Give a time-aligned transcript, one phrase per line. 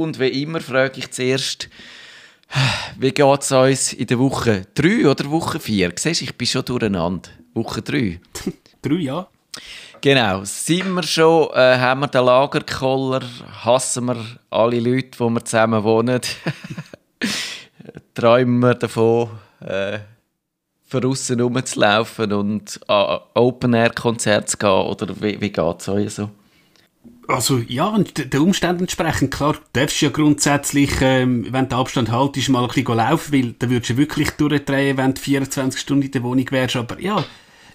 [0.00, 1.68] Und wie immer frage ich zuerst,
[2.98, 5.92] wie geht es uns in der Woche 3 oder Woche 4?
[5.96, 7.28] Siehst du, ich bin schon durcheinander.
[7.54, 8.20] Woche 3.
[8.82, 9.26] 3, ja.
[10.00, 10.44] Genau.
[10.44, 13.22] Sind wir schon, äh, haben wir den Lagerkoller,
[13.64, 14.16] hassen wir
[14.50, 16.20] alle Leute, die wir zusammen wohnen,
[18.14, 19.98] träumen wir davon, äh,
[20.88, 24.70] von außen rumzulaufen und an Open-Air-Konzerte zu gehen?
[24.70, 26.30] Oder wie, wie geht es euch so?
[27.28, 32.10] Also ja, und den Umständen entsprechend, klar, du darfst ja grundsätzlich, ähm, wenn der Abstand
[32.10, 36.04] haltest, mal ein bisschen laufen, weil dann würdest du wirklich durchdrehen, wenn du 24 Stunden
[36.04, 37.24] in der Wohnung wärst, aber ja,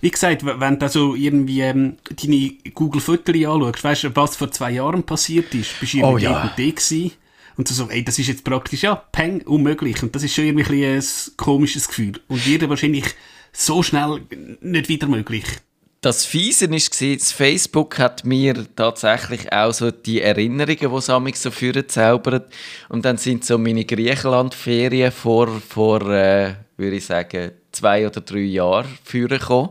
[0.02, 4.72] wie gesagt, wenn du also irgendwie ähm, deine Google-Fotos anschaust, weißt du, was vor zwei
[4.72, 6.46] Jahren passiert ist, bist du Oh, irgendwie ja.
[6.46, 6.72] ja.
[6.72, 7.12] gewesen.
[7.56, 10.02] Und du so, ey, das ist jetzt praktisch, ja, peng, unmöglich.
[10.02, 12.14] Und das ist schon irgendwie ein, bisschen ein komisches Gefühl.
[12.28, 13.06] Und wird wahrscheinlich
[13.52, 14.22] so schnell
[14.62, 15.44] nicht wieder möglich.
[16.04, 21.44] Das Fiese war, das Facebook hat mir tatsächlich auch so die Erinnerungen, die es amigs
[21.44, 22.52] so führen, zaubert.
[22.90, 28.40] Und dann sind so meine Griechenland-Ferien vor, vor äh, würde ich sagen, zwei oder drei
[28.40, 29.70] Jahren führen gekommen.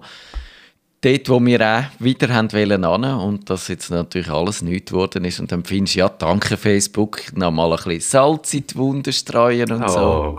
[1.01, 5.25] Dort, wo wir auch wieder haben wollen hin, und das jetzt natürlich alles nichts geworden
[5.25, 5.41] ist.
[5.41, 9.13] Und dann findest du, ja, danke Facebook, noch mal ein bisschen Salz in die Wunden
[9.13, 10.39] streuen und so.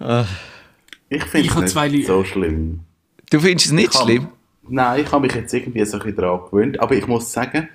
[1.08, 2.80] ich finde Ich habe es zwei nicht so schlimm.
[3.30, 4.28] Du findest es nicht Ich hab- schlimm?
[4.68, 6.78] Nein, ich habe mich jetzt irgendwie so ein bisschen daran gewöhnt.
[6.80, 7.68] Aber ich muss sagen,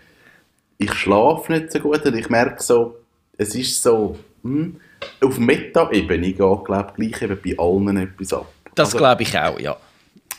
[0.78, 2.96] ich schlafe nicht so gut und ich merke so,
[3.38, 4.78] es ist so, hm,
[5.22, 8.52] auf Meta-Ebene geht, glaube ich, gleich eben bei allen etwas ab.
[8.76, 9.76] Das Also, glaube ich auch, ja.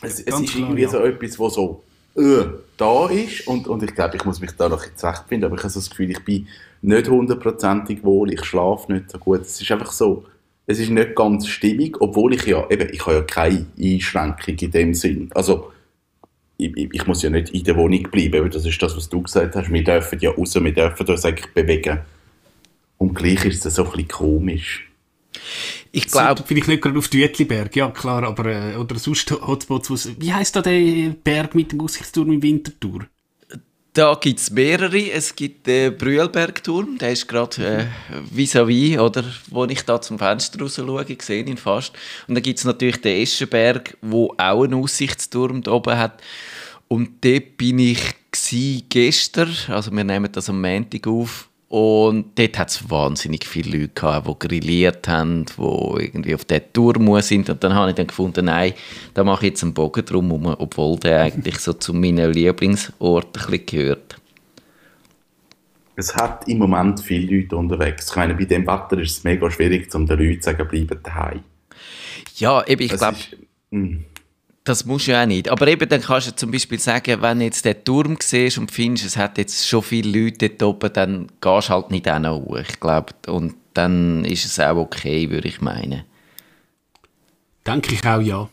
[0.01, 0.89] Es, es ist klar, irgendwie ja.
[0.89, 1.83] so etwas, wo so
[2.15, 2.45] äh,
[2.77, 5.63] da ist und, und ich glaube, ich muss mich da noch jetzt zurechtfinden, aber ich
[5.63, 6.47] habe so das Gefühl, ich bin
[6.81, 9.41] nicht hundertprozentig wohl, ich schlafe nicht so gut.
[9.41, 10.25] Es ist einfach so,
[10.67, 14.71] es ist nicht ganz stimmig, obwohl ich ja, eben, ich habe ja keine Einschränkung in
[14.71, 15.29] dem Sinn.
[15.33, 15.71] Also,
[16.57, 19.21] ich, ich, muss ja nicht in der Wohnung bleiben, weil das ist das, was du
[19.21, 19.71] gesagt hast.
[19.71, 21.99] Wir dürfen ja raus, wir dürfen uns eigentlich bewegen.
[22.97, 24.89] Und gleich ist es so ein bisschen komisch.
[25.91, 30.33] Ich glaube, Vielleicht nicht gerade auf Düetliberg, ja klar, aber äh, oder sonst Hotspots, wie
[30.33, 33.07] heißt da der Berg mit dem Aussichtsturm im Winterthur?
[33.97, 35.09] Da gibt es mehrere.
[35.09, 37.85] Es gibt den Brühlbergturm, der ist gerade äh,
[38.31, 41.93] vis-à-vis, oder, wo ich da zum Fenster raus schaue, ich sehe ihn fast.
[42.27, 46.21] Und dann gibt es natürlich den Eschenberg, wo auch einen Aussichtsturm da oben hat.
[46.87, 47.99] Und dort bin ich
[48.87, 53.93] gestern, also wir nehmen das am Montag auf, und dort hat es wahnsinnig viele Leute
[53.93, 57.49] gehabt, die grilliert haben, die irgendwie auf diesen Turm sind.
[57.49, 58.73] Und dann habe ich dann gefunden, nein,
[59.13, 63.41] da mache ich jetzt einen Bogen drum, herum, obwohl der eigentlich so zu meinen Lieblingsorten
[63.41, 64.15] ein bisschen gehört.
[65.97, 68.11] Es hat im Moment viele Leute unterwegs.
[68.11, 70.99] Ich meine, bei dem Wetter ist es mega schwierig, um den Leuten zu sagen, bleiben
[71.03, 71.43] daheim.
[72.35, 73.17] Ja, eben, ich glaube.
[74.67, 75.49] Das musst du ja auch nicht.
[75.49, 78.71] Aber eben, dann kannst du zum Beispiel sagen, wenn du jetzt den Turm siehst und
[78.71, 82.19] findest, es hat jetzt schon viele Leute dort oben, dann gehst du halt nicht auch
[82.19, 82.57] noch hoch.
[82.57, 86.03] Ich glaube, und dann ist es auch okay, würde ich meinen.
[87.65, 88.49] Denke ich auch, ja.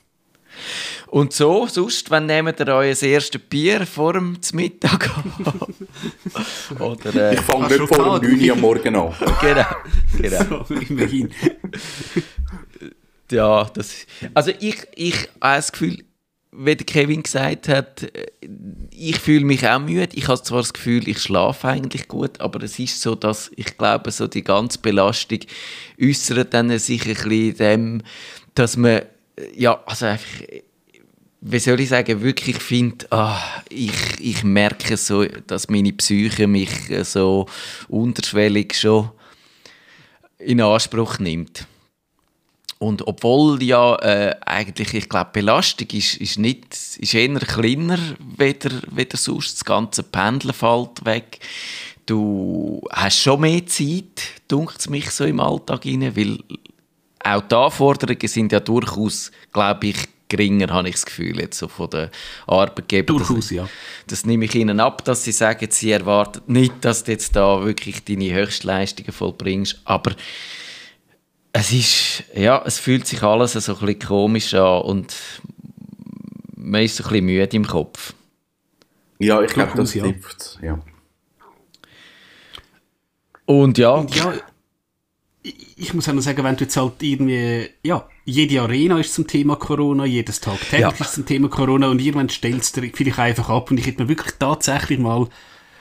[1.09, 5.11] Und so, sonst, wann nehmt ihr euer erstes Bier vor dem Mittag
[6.81, 9.15] Oder, äh, Ich fange nicht vor um 9 Uhr am Morgen an.
[9.41, 9.67] genau,
[10.19, 10.65] genau.
[10.69, 11.31] So, immerhin.
[13.31, 16.05] Ja, das, also ich, ich habe das Gefühl,
[16.57, 18.27] wie der Kevin gesagt hat, äh,
[18.91, 20.15] ich fühle mich auch müde.
[20.15, 23.77] Ich habe zwar das Gefühl, ich schlafe eigentlich gut, aber es ist so, dass ich
[23.77, 25.41] glaube, so die ganze Belastung
[26.01, 28.03] äußert dann sich ein bisschen dem,
[28.55, 29.07] dass man, äh,
[29.57, 30.63] ja, also einfach, äh,
[31.47, 36.71] wie soll ich sagen, wirklich finde, ah, ich, ich merke so, dass meine Psyche mich
[37.03, 37.47] so
[37.89, 39.11] unterschwellig schon
[40.39, 41.67] in Anspruch nimmt.
[42.79, 47.99] Und obwohl ja äh, eigentlich, ich glaube, Belastung ist, ist, nicht, ist eher kleiner,
[48.37, 49.55] weder, weder sonst.
[49.55, 51.39] Das ganze Pendeln fällt weg.
[52.07, 56.39] Du hast schon mehr Zeit, dunkt es mich so im Alltag rein, weil
[57.25, 59.97] auch die Anforderungen sind ja durchaus, glaube ich,
[60.29, 62.09] geringer, habe ich das Gefühl, jetzt so von den
[62.47, 63.19] Arbeitgebern.
[63.19, 63.69] Durchaus, ja.
[64.07, 67.65] Das nehme ich ihnen ab, dass sie sagen, sie erwarten nicht, dass du jetzt da
[67.65, 70.13] wirklich deine Höchstleistungen vollbringst, aber
[71.57, 75.15] es ist, ja, es fühlt sich alles so ein bisschen komisch an und
[76.57, 78.13] man ist so ein bisschen müde im Kopf.
[79.21, 80.03] Ja, ich glaube, das ja.
[80.03, 80.81] trifft ja.
[83.47, 84.35] Und ja, Und ja,
[85.77, 89.29] ich, muss auch noch sagen, wenn du jetzt halt irgendwie, ja, jede Arena ist zum
[89.29, 90.91] Thema Corona, jedes Tag täglich Ja.
[90.91, 94.03] ist zum Thema Corona und irgendwann stellst du dir vielleicht einfach ab und ich hätte
[94.03, 95.29] mir wirklich tatsächlich mal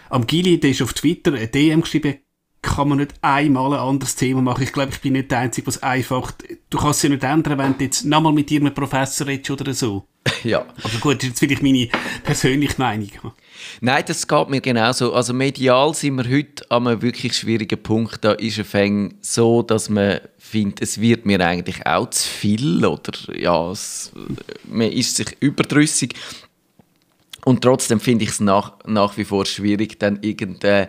[0.10, 2.20] am Gili, der ist auf Twitter ein DM geschrieben,
[2.64, 4.64] kann man nicht einmal ein anderes Thema machen.
[4.64, 6.32] Ich glaube, ich bin nicht der Einzige, was einfach,
[6.70, 9.74] du kannst es ja nicht ändern, wenn du jetzt nochmal mit irgendeinem Professor redest oder
[9.74, 10.08] so.
[10.44, 10.66] ja.
[10.82, 11.90] Aber gut, das ist jetzt vielleicht meine
[12.24, 13.10] persönliche Meinung.
[13.82, 15.14] Nein, das geht mir genauso.
[15.14, 18.24] Also medial sind wir heute an einem wirklich schwierigen Punkt.
[18.24, 23.12] Da ist es so, dass man findet, es wird mir eigentlich auch zu viel oder
[23.36, 24.12] ja, es,
[24.64, 26.16] man ist sich überdrüssig.
[27.46, 30.88] Und trotzdem finde ich es nach, nach wie vor schwierig, dann irgendein,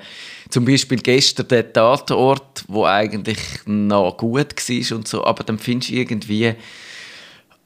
[0.50, 5.90] zum Beispiel gestern der Tatort, wo eigentlich noch gut war und so, aber dann findest
[5.90, 6.54] du irgendwie,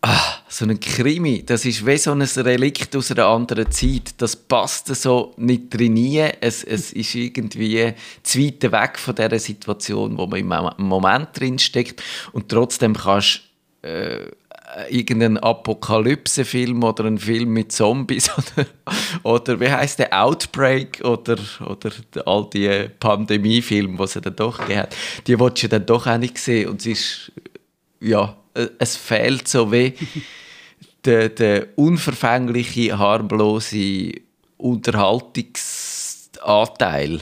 [0.03, 4.15] ah, so ein Krimi, das ist wie so ein Relikt aus einer anderen Zeit.
[4.19, 5.97] Das passt so nicht drin.
[6.41, 11.59] Es, es ist irgendwie zu weit weg von der Situation, wo man im Moment drin
[11.59, 12.03] steckt.
[12.33, 13.43] Und trotzdem kannst
[13.83, 14.27] äh,
[14.91, 18.67] irgendeinen Apokalypse-Film oder einen Film mit Zombies oder,
[19.23, 21.37] oder wie heißt der Outbreak oder,
[21.67, 21.91] oder
[22.27, 24.95] all die Pandemie-Filme, die es dann doch hat,
[25.27, 26.69] die willst du dann doch auch nicht sehen.
[26.69, 27.33] Und es ist,
[28.01, 28.37] ja,
[28.79, 29.95] es fehlt so wie
[31.05, 34.13] der, der unverfängliche, harmlose
[34.57, 37.21] Unterhaltungsanteil.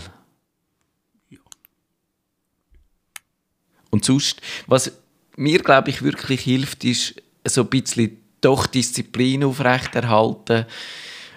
[3.90, 4.92] Und sonst, was
[5.36, 10.66] mir, glaube ich, wirklich hilft, ist so ein bisschen doch Disziplin aufrechterhalten,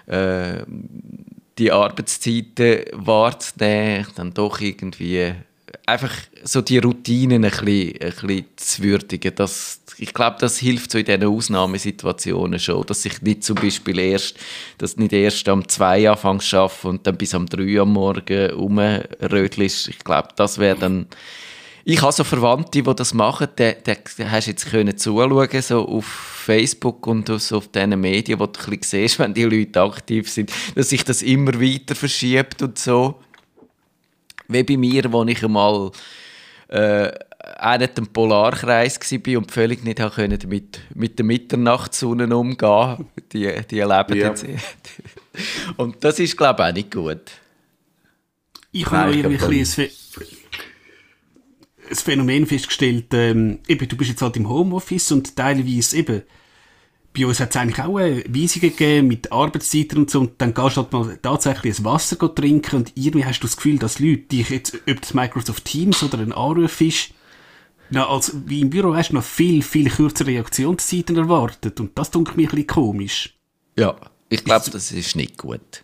[0.07, 0.63] äh,
[1.57, 5.33] die Arbeitszeiten wahrzunehmen, dann doch irgendwie
[5.85, 6.13] einfach
[6.43, 9.33] so die Routinen ein bisschen, ein bisschen zu würdigen.
[9.35, 13.99] Das, ich glaube, das hilft so in diesen Ausnahmesituationen schon, dass ich nicht zum Beispiel
[13.99, 14.37] erst,
[14.77, 18.51] dass nicht erst am 2 anfange zu arbeiten und dann bis am 3 am Morgen
[18.51, 19.89] rumrödelst.
[19.89, 21.07] Ich glaube, das wäre dann
[21.89, 23.93] ich habe so Verwandte, die das machen, da, da,
[24.29, 28.59] hast du jetzt können zuschauen, so auf Facebook und so auf diesen Medien, wo du
[28.59, 32.77] ein bisschen siehst, wenn die Leute aktiv sind, dass sich das immer weiter verschiebt und
[32.77, 33.15] so.
[34.47, 35.91] Wie bei mir, wo ich einmal
[36.67, 37.11] äh,
[37.57, 43.51] auch nicht im Polarkreis war und völlig nicht können mit, mit der Mitternachtssonne umgehen Die,
[43.69, 44.27] die erleben ja.
[44.27, 44.45] jetzt.
[45.77, 47.31] und das ist, glaube ich, auch nicht gut.
[48.71, 49.89] Ich habe irgendwie ein bisschen
[51.89, 56.23] das Phänomen festgestellt, ähm, eben, du bist jetzt halt im Homeoffice und teilweise eben,
[57.17, 60.53] bei uns hat es eigentlich auch äh, Weisungen gegeben mit Arbeitszeiten und so, und dann
[60.53, 63.99] gehst du halt mal tatsächlich ein Wasser trinken und irgendwie hast du das Gefühl, dass
[63.99, 67.11] Leute dich jetzt, ob das Microsoft Teams oder ein Anruf ist,
[67.89, 72.11] na, als, wie im Büro hast du noch viel, viel kürzere Reaktionszeiten erwartet und das
[72.11, 73.35] tut mir ein bisschen komisch.
[73.77, 73.95] Ja,
[74.29, 75.83] ich glaube, das ist nicht gut.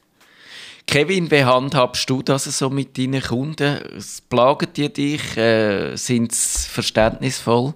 [0.88, 3.80] Kevin, wie handhabst du das so mit deinen Kunden?
[4.30, 5.36] Plagen die dich?
[5.36, 7.74] Äh, sind sie verständnisvoll?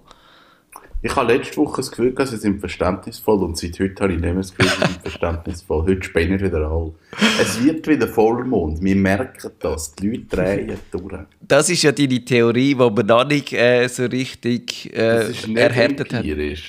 [1.02, 4.34] Ich habe letzte Woche das Gefühl, sie sind verständnisvoll und seit heute habe ich nicht
[4.34, 5.84] mehr das Gefühl, sie sind verständnisvoll.
[5.84, 6.94] Heute spinnen wieder alle.
[7.42, 8.84] Es wird wieder Vollmond.
[8.84, 9.96] Wir merken das.
[9.96, 11.20] Die Leute drehen durch.
[11.40, 15.48] Das ist ja deine Theorie, die man noch nicht äh, so richtig äh, das ist
[15.48, 16.26] nicht erhärtet hat.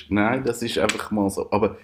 [0.09, 1.51] Nein, das ist einfach mal so.
[1.51, 1.75] Aber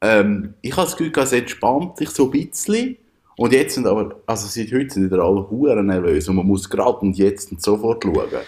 [0.00, 2.96] ähm, ich habe das Gefühl, es entspannt sich so ein bisschen.
[3.36, 6.68] Und jetzt sind aber, also seit heute sind wieder alle Huren nervös und man muss
[6.68, 8.42] gerade und jetzt und sofort schauen.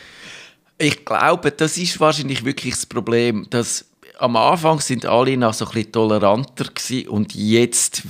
[0.78, 3.84] Ich glaube, das ist wahrscheinlich wirklich das Problem, dass
[4.18, 8.02] am Anfang sind alle noch so ein bisschen toleranter gewesen und jetzt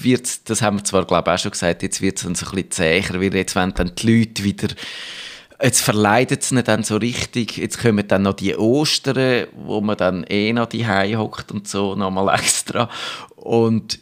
[0.00, 2.46] wird das haben wir zwar glaube ich auch schon gesagt, jetzt wird es dann so
[2.46, 4.68] ein bisschen zäher, weil jetzt wenn dann die Leute wieder
[5.62, 7.56] jetzt verleidet es nicht dann so richtig.
[7.56, 11.94] Jetzt kommen dann noch die Ostern, wo man dann eh noch die hockt und so,
[11.94, 12.88] nochmal extra.
[13.36, 13.98] Und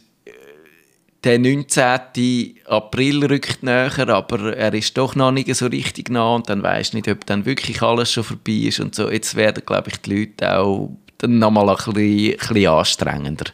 [1.23, 2.59] der 19.
[2.65, 6.93] April rückt näher, aber er ist doch noch nicht so richtig nah und dann weiß
[6.93, 9.09] nicht, ob dann wirklich alles schon vorbei ist und so.
[9.09, 13.45] Jetzt werden, glaube ich, die Leute auch dann nochmal ein bisschen, ein bisschen anstrengender.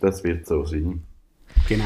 [0.00, 1.02] Das wird so sein.
[1.68, 1.84] Genau.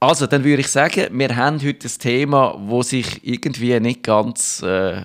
[0.00, 4.62] Also, dann würde ich sagen, wir haben heute ein Thema, wo sich irgendwie nicht ganz
[4.62, 5.02] äh,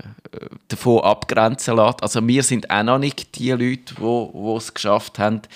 [0.68, 2.04] davon abgrenzen lässt.
[2.04, 5.50] Also, wir sind auch noch nicht die Leute, die es geschafft haben, zu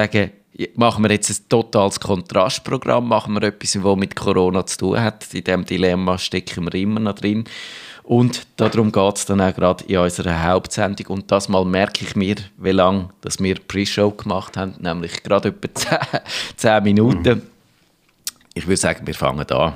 [0.00, 0.32] sagen,
[0.74, 5.26] machen wir jetzt ein totales Kontrastprogramm, machen wir etwas, was mit Corona zu tun hat.
[5.32, 7.44] In diesem Dilemma stecken wir immer noch drin.
[8.02, 11.06] Und darum geht es dann auch gerade in unserer Hauptsendung.
[11.06, 15.48] Und das mal merke ich mir, wie lange dass wir Pre-Show gemacht haben, nämlich gerade
[15.48, 15.98] etwa 10,
[16.56, 17.38] 10 Minuten.
[17.38, 17.42] Mhm.
[18.54, 19.74] Ich würde sagen, wir fangen an.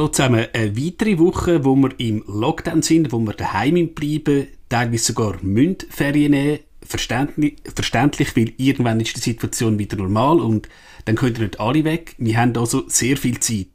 [0.00, 5.04] Hallo zusammen, eine weitere Woche, wo wir im Lockdown sind, wo wir daheim bleiben, teilweise
[5.04, 6.60] sogar Mündferien nehmen.
[6.80, 10.70] Verständlich, verständlich, weil irgendwann ist die Situation wieder normal und
[11.04, 12.14] dann können nicht alle weg.
[12.16, 13.66] Wir haben also sehr viel Zeit.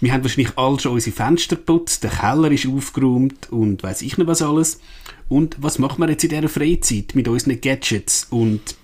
[0.00, 4.16] Wir haben wahrscheinlich alle schon unsere Fenster geputzt, der Keller ist aufgeräumt und weiß ich
[4.16, 4.80] noch was alles.
[5.28, 8.28] Und was machen wir jetzt in dieser Freizeit mit unseren Gadgets?
[8.30, 8.76] Und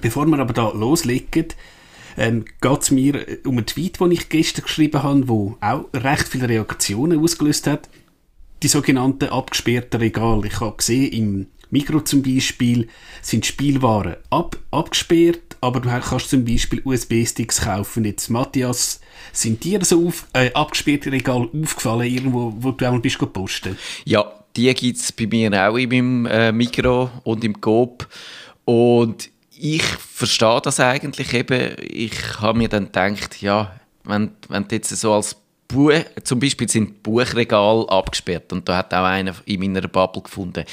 [0.00, 1.46] bevor wir aber da loslegen,
[2.18, 6.28] ähm, geht es mir um einen Tweet, den ich gestern geschrieben habe, der auch recht
[6.28, 7.88] viele Reaktionen ausgelöst hat.
[8.62, 10.48] Die sogenannten abgesperrten Regale.
[10.48, 12.88] Ich habe gesehen, im Mikro zum Beispiel
[13.22, 18.04] sind Spielwaren ab, abgesperrt, aber du kannst zum Beispiel USB-Sticks kaufen.
[18.04, 19.00] Jetzt, Matthias,
[19.32, 23.76] sind dir so auf, äh, abgesperrte Regale aufgefallen, irgendwo, wo du einmal bist posten?
[24.04, 28.08] Ja, die gibt es bei mir auch in meinem äh, Mikro und im Coop.
[28.64, 31.76] Und ich verstehe das eigentlich eben.
[31.80, 35.36] Ich habe mir dann gedacht, ja, wenn, wenn jetzt so als
[35.66, 35.92] Buch,
[36.24, 40.64] zum Beispiel sind Buchregale abgesperrt und da hat auch einer in meiner Bubble gefunden,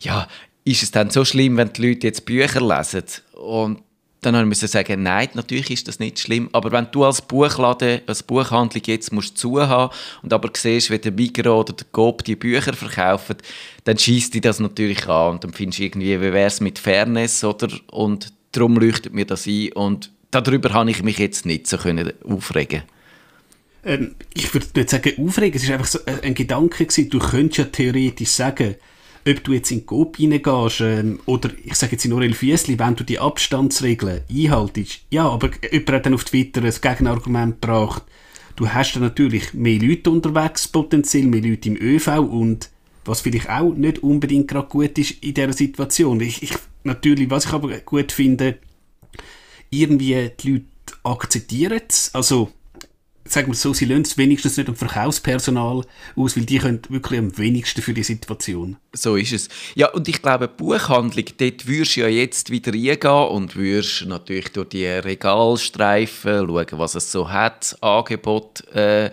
[0.00, 0.28] ja,
[0.64, 3.04] ist es dann so schlimm, wenn die Leute jetzt Bücher lesen?
[3.34, 3.82] Und
[4.22, 8.02] dann haben wir sagen, nein, natürlich ist das nicht schlimm, aber wenn du als Buchladen,
[8.06, 12.24] als Buchhandlung jetzt musst zu haben und aber siehst, wie der Migros oder der Coop
[12.24, 13.36] die Bücher verkaufen,
[13.82, 16.78] dann schießt dich das natürlich an und dann findest du irgendwie, wie wäre es mit
[16.78, 17.68] Fairness, oder?
[17.90, 22.12] Und darum leuchtet mir das ein und darüber habe ich mich jetzt nicht so können
[22.24, 22.82] aufregen.
[23.84, 27.58] Ähm, ich würde nicht sagen aufregen, es war einfach so ein Gedanke gewesen, du könntest
[27.58, 28.76] ja theoretisch sagen,
[29.26, 32.96] ob du jetzt in Coop reingehst, ähm, oder ich sage jetzt in Orel Fiesli, wenn
[32.96, 38.02] du die Abstandsregeln einhaltest, ja, aber jemand hat dann auf Twitter ein Gegenargument gebracht,
[38.56, 42.70] du hast dann natürlich mehr Leute unterwegs, potenziell mehr Leute im ÖV und
[43.04, 46.20] was vielleicht auch nicht unbedingt gerade gut ist in dieser Situation.
[46.20, 48.58] Ich, ich, natürlich, was ich aber gut finde,
[49.70, 50.66] irgendwie die Leute
[51.02, 52.50] akzeptieren es, also
[53.24, 55.84] sagen wir so, sie lösen es wenigstens nicht am Verkaufspersonal
[56.16, 58.76] aus, weil die können wirklich am wenigsten für die Situation.
[58.92, 59.48] So ist es.
[59.74, 64.48] Ja, und ich glaube, Buchhandlung, dort würdest du ja jetzt wieder reingehen und würdest natürlich
[64.52, 69.10] durch die Regalstreifen schauen, was es so hat, Angebot äh,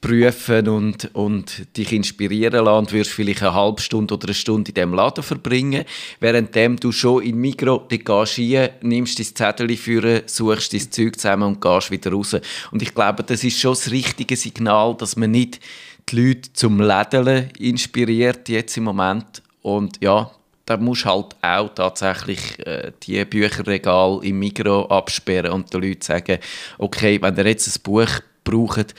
[0.00, 4.70] prüfen und, und dich inspirieren lassen und wirst vielleicht eine halbe Stunde oder eine Stunde
[4.70, 5.84] in diesem Laden verbringen,
[6.20, 11.54] währenddem du schon in Migro gehst rein, nimmst dein Zettel führen, suchst dein Zeug zusammen
[11.54, 12.36] und gehst wieder raus.
[12.70, 15.60] Und ich glaube, das ist schon das richtige Signal, dass man nicht
[16.08, 19.42] die Leute zum Lädeln inspiriert jetzt im Moment.
[19.62, 20.30] Und ja,
[20.64, 26.02] da musst du halt auch tatsächlich äh, die Bücherregal im Migro absperren und den Leuten
[26.02, 26.38] sagen,
[26.78, 28.94] okay, wenn ihr jetzt ein Buch braucht,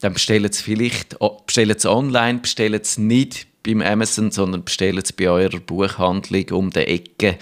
[0.00, 5.12] dann bestellen Sie vielleicht bestellen Sie online, bestellen Sie nicht beim Amazon, sondern bestellen Sie
[5.12, 7.38] bei eurer Buchhandlung um die Ecke,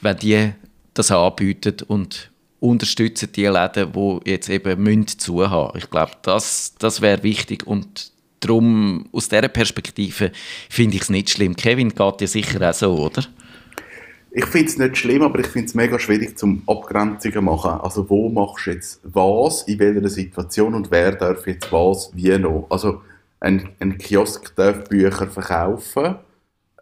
[0.00, 0.52] wenn die
[0.94, 5.76] das anbieten und unterstützen die Läden, die jetzt eben müssen zu haben.
[5.78, 10.32] Ich glaube, das, das wäre wichtig und darum, aus dieser Perspektive
[10.68, 11.56] finde ich es nicht schlimm.
[11.56, 13.24] Kevin geht ja sicher auch so, oder?
[14.30, 17.80] Ich finde es nicht schlimm, aber ich finde es mega schwierig zum Abgrenzungen machen.
[17.80, 22.36] Also wo machst du jetzt was, in welcher Situation und wer darf jetzt was, wie
[22.36, 22.66] noch.
[22.68, 23.00] Also
[23.40, 26.16] ein, ein Kiosk darf Bücher verkaufen,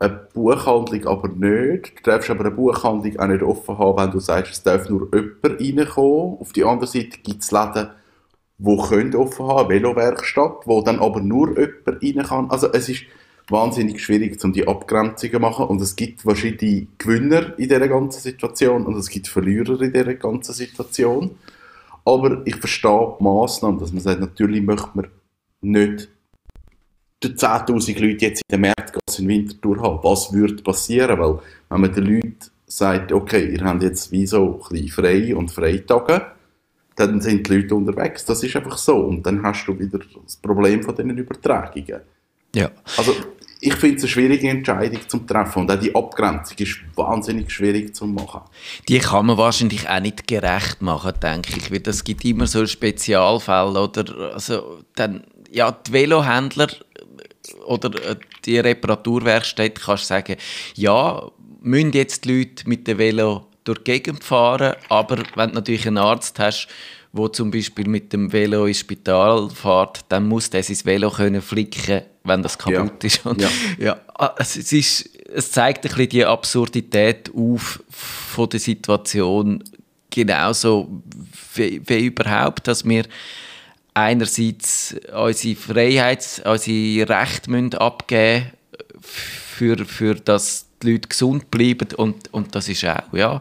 [0.05, 1.99] eine Buchhandlung aber nicht.
[1.99, 5.09] Du darfst aber eine Buchhandlung auch nicht offen haben, wenn du sagst, es darf nur
[5.15, 6.39] jemand reinkommen.
[6.41, 7.89] Auf der anderen Seite gibt es Läden,
[8.59, 12.51] die können offen haben, Velowerkstatt, wo dann aber nur jemand rein kann.
[12.51, 13.05] Also es ist
[13.49, 15.67] wahnsinnig schwierig, um die Abgrenzungen zu machen.
[15.67, 20.15] Und es gibt wahrscheinlich Gewinner in dieser ganzen Situation und es gibt Verlierer in dieser
[20.15, 21.33] ganzen Situation.
[22.05, 25.07] Aber ich verstehe die Massnahmen, dass man sagt, natürlich möchte man
[25.63, 26.09] nicht
[27.29, 30.01] 10'000 Leute jetzt in der Märkte in Winterthur haben.
[30.03, 31.19] Was würde passieren?
[31.19, 31.39] Weil
[31.69, 35.51] wenn man den Leuten sagt, okay, ihr habt jetzt wie so ein bisschen frei und
[35.51, 36.27] Freitage,
[36.97, 38.25] dann sind die Leute unterwegs.
[38.25, 38.97] Das ist einfach so.
[38.97, 42.01] Und dann hast du wieder das Problem von diesen Übertragungen.
[42.55, 42.71] Ja.
[42.97, 43.15] Also
[43.61, 47.95] ich finde es eine schwierige Entscheidung zum Treffen und auch die Abgrenzung ist wahnsinnig schwierig
[47.95, 48.43] zu machen.
[48.89, 52.67] Die kann man wahrscheinlich auch nicht gerecht machen, denke ich, weil es gibt immer so
[52.67, 56.69] Spezialfälle oder also dann ja die Velohändler
[57.67, 60.37] oder äh, die Reparaturwerkstätte kannst du sagen,
[60.75, 65.55] ja, müssen jetzt die Leute mit dem Velo durch die Gegend fahren, aber wenn du
[65.57, 66.69] natürlich einen Arzt hast,
[67.13, 71.41] wo zum Beispiel mit dem Velo ins Spital fährt, dann muss der sein Velo können
[71.41, 73.07] flicken, wenn das kaputt ja.
[73.07, 73.25] ist.
[73.25, 73.49] Und, ja.
[73.79, 74.01] ja.
[74.15, 79.63] Ah, es, ist, es zeigt ein bisschen die Absurdität auf von der Situation,
[80.11, 81.03] genauso
[81.55, 83.05] wie, wie überhaupt, dass wir
[83.95, 88.53] einerseits unsere Freiheit, unsere Rechte müssen abgeben
[89.01, 93.41] für, für dass die Leute gesund bleiben und, und das ist auch, ja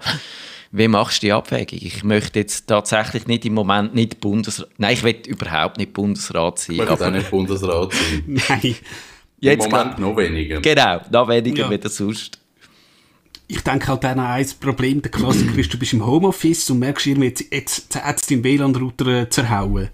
[0.75, 1.79] wie machst du die Abwägung?
[1.83, 6.57] Ich möchte jetzt tatsächlich nicht im Moment nicht Bundesrat, nein, ich will überhaupt nicht Bundesrat
[6.57, 6.75] sein.
[6.75, 8.23] Ich möchte auch nicht Bundesrat sein.
[8.49, 8.75] nein.
[9.39, 10.61] Jetzt Im Moment noch weniger.
[10.61, 11.83] Genau, noch weniger ja.
[11.83, 12.39] wie sonst.
[13.47, 17.05] Ich denke halt auch ein Problem, der Klassiker ist, du bist im Homeoffice und merkst
[17.05, 19.89] irgendwie, jetzt, jetzt hat es deinen WLAN-Router äh, zerhauen.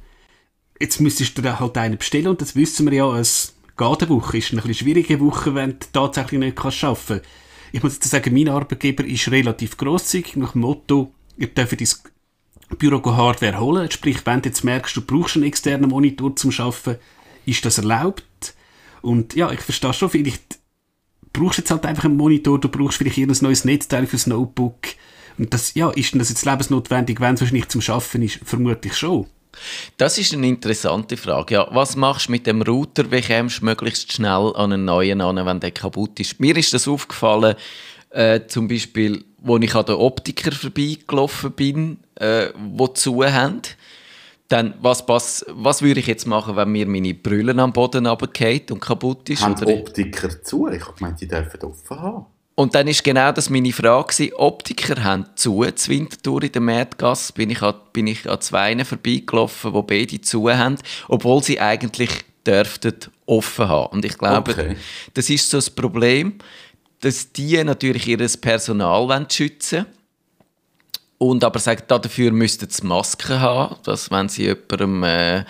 [0.80, 4.10] Jetzt müsstest du dann halt einen bestellen und das wissen wir ja, es geht eine
[4.10, 7.22] Woche, ist eine bisschen schwierige Woche, wenn du tatsächlich nicht arbeiten kannst
[7.72, 12.04] ich muss jetzt sagen, mein Arbeitgeber ist relativ grosszügig nach dem Motto, ihr dürft ins
[12.78, 13.92] Büro-Hardware holen.
[13.92, 17.00] Sprich, wenn du jetzt merkst, du brauchst einen externen Monitor zum Arbeiten,
[17.46, 18.56] ist das erlaubt.
[19.02, 20.60] Und ja, ich verstehe schon, vielleicht
[21.32, 24.80] brauchst du jetzt halt einfach einen Monitor, du brauchst vielleicht ein neues Netzteil fürs Notebook.
[25.38, 28.40] Und das, ja, ist denn das jetzt lebensnotwendig, wenn es wahrscheinlich zum Schaffen ist?
[28.44, 29.28] Vermutlich schon.
[29.98, 31.56] Das ist eine interessante Frage.
[31.56, 33.12] Ja, was machst du mit dem Router?
[33.12, 36.40] Wie kommst du möglichst schnell an einen neuen an, wenn der kaputt ist?
[36.40, 37.56] Mir ist das aufgefallen,
[38.12, 43.62] äh, zum Beispiel, wo ich an der Optiker vorbeigelaufen bin, äh, wo zu haben.
[44.48, 48.72] Dann, was, was, was würde ich jetzt machen, wenn mir meine Brille am Boden runterfällt
[48.72, 49.44] und kaputt ist?
[49.44, 50.68] Haben Oder- Optiker zu?
[50.70, 52.26] Ich habe gemeint, die dürfen offen haben.
[52.60, 54.34] Und dann ist genau das meine Frage gewesen.
[54.34, 58.84] Optiker haben zu, zur Wintertour in der Märtgasse bin ich an, bin ich an zwei
[58.84, 60.76] vorbeigelaufen, die beide zu haben,
[61.08, 62.10] obwohl sie eigentlich
[62.46, 63.94] dürften offen haben.
[63.94, 64.76] Und ich glaube, Okay.
[65.14, 66.34] das ist so das Problem,
[67.00, 69.86] dass die natürlich ihr Personal wollen schützen
[71.18, 75.46] und aber sagen, dafür müssten sie Masken haben, dass wenn sie jemandem äh,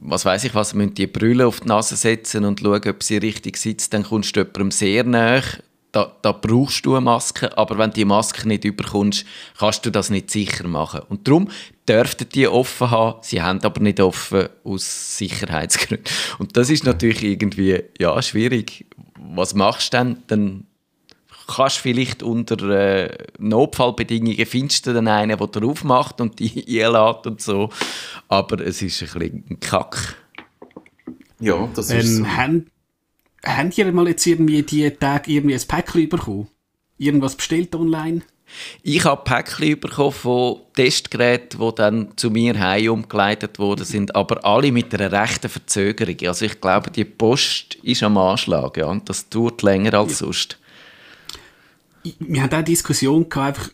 [0.00, 3.18] was weiß ich was, müssen die Brille auf die Nase setzen und schauen, ob sie
[3.18, 5.42] richtig sitzt, dann kommst du jemandem sehr nahe.
[5.92, 9.24] Da, da brauchst du eine Maske, aber wenn du die Maske nicht überkommst,
[9.58, 11.00] kannst du das nicht sicher machen.
[11.08, 11.48] Und darum
[11.88, 16.06] dürften die offen haben, sie haben aber nicht offen aus Sicherheitsgründen.
[16.38, 18.86] Und das ist natürlich irgendwie, ja, schwierig.
[19.18, 20.22] Was machst du dann?
[20.26, 20.66] Dann
[21.46, 27.26] kannst vielleicht unter äh, Notfallbedingungen findest du dann einen, der drauf macht und die einlädt
[27.26, 27.70] und so.
[28.28, 30.16] Aber es ist ein bisschen ein Kack.
[31.38, 32.24] Ja, das ist so.
[32.24, 32.66] Ähm, haben,
[33.46, 36.48] habt ihr mal jetzt irgendwie die Tage irgendwie ein Päckchen bekommen?
[36.98, 38.22] Irgendwas bestellt online?
[38.82, 44.44] Ich habe Päckchen bekommen von Testgeräten, die dann zu mir heim umgeleitet worden sind, aber
[44.44, 46.16] alle mit einer rechten Verzögerung.
[46.26, 50.58] Also ich glaube, die Post ist am Anschlag, ja, und das dauert länger als sonst.
[52.04, 53.70] Ich- Wir haben auch eine Diskussion gehabt, einfach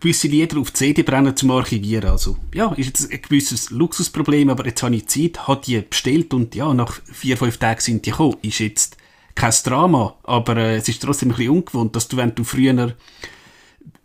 [0.00, 2.10] gewisse Lieder auf CD brennen zum Archivieren.
[2.10, 6.34] Also, ja, ist jetzt ein gewisses Luxusproblem, aber jetzt habe ich Zeit, habe die bestellt
[6.34, 8.36] und ja, nach vier, fünf Tagen sind die gekommen.
[8.42, 8.96] Ist jetzt
[9.34, 12.94] kein Drama, aber äh, es ist trotzdem ein bisschen ungewohnt, dass du, wenn du früher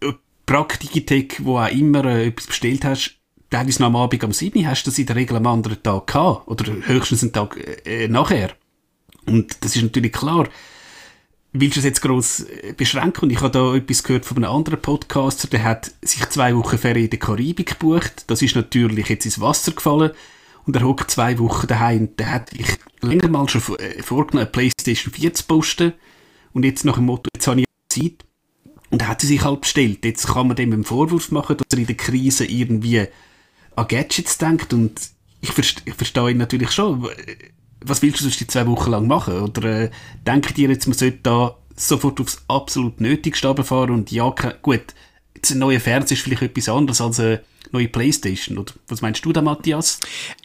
[0.02, 0.14] äh,
[0.46, 3.18] Praktikitech, wo auch immer äh, etwas bestellt hast,
[3.50, 6.08] teilweise noch am Abend am 7 hast du das in der Regel am anderen Tag
[6.08, 6.48] gehabt.
[6.48, 8.52] Oder höchstens einen Tag äh, nachher.
[9.26, 10.50] Und das ist natürlich klar.
[11.54, 13.26] Willst du es jetzt gross äh, beschränken?
[13.26, 16.78] Und ich habe da etwas gehört von einem anderen Podcaster, der hat sich zwei Wochen
[16.78, 18.24] Ferien in der Karibik gebucht.
[18.28, 20.12] Das ist natürlich jetzt ins Wasser gefallen.
[20.66, 22.16] Und er hockt zwei Wochen daheim.
[22.16, 25.94] Der hat sich länger mal schon äh, vorgenommen, eine Playstation 4 zu posten.
[26.54, 28.26] Und jetzt nach dem Motto, jetzt habe ich Zeit.
[28.90, 30.06] Und er hat sie sich halt bestellt.
[30.06, 33.08] Jetzt kann man dem einen Vorwurf machen, dass er in der Krise irgendwie
[33.76, 34.74] an Gadgets denkt.
[34.74, 35.02] Und
[35.42, 37.10] ich verstehe ihn natürlich schon.
[37.84, 39.42] Was willst du sonst die zwei Wochen lang machen?
[39.42, 39.90] Oder äh,
[40.26, 44.82] denkt ihr jetzt, man sollte da sofort aufs absolut Nötigste runterfahren und ja, gut,
[45.36, 47.42] jetzt ein neuer Fernseher ist vielleicht etwas anderes als eine
[47.72, 48.58] neue Playstation.
[48.58, 50.00] Oder was meinst du da, Matthias?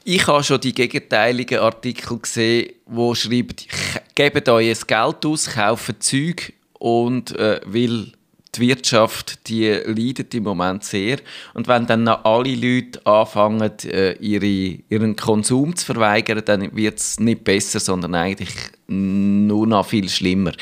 [0.05, 3.67] Ich habe schon die gegenteiligen Artikel gesehen, wo schreibt,
[4.15, 8.13] gebt euch Geld aus, kauft Zeug und äh, weil
[8.57, 11.19] die Wirtschaft, die leidet im Moment sehr.
[11.55, 16.99] Und wenn dann noch alle Leute anfangen, äh, ihre, ihren Konsum zu verweigern, dann wird
[16.99, 18.55] es nicht besser, sondern eigentlich
[18.89, 20.53] nur noch viel schlimmer.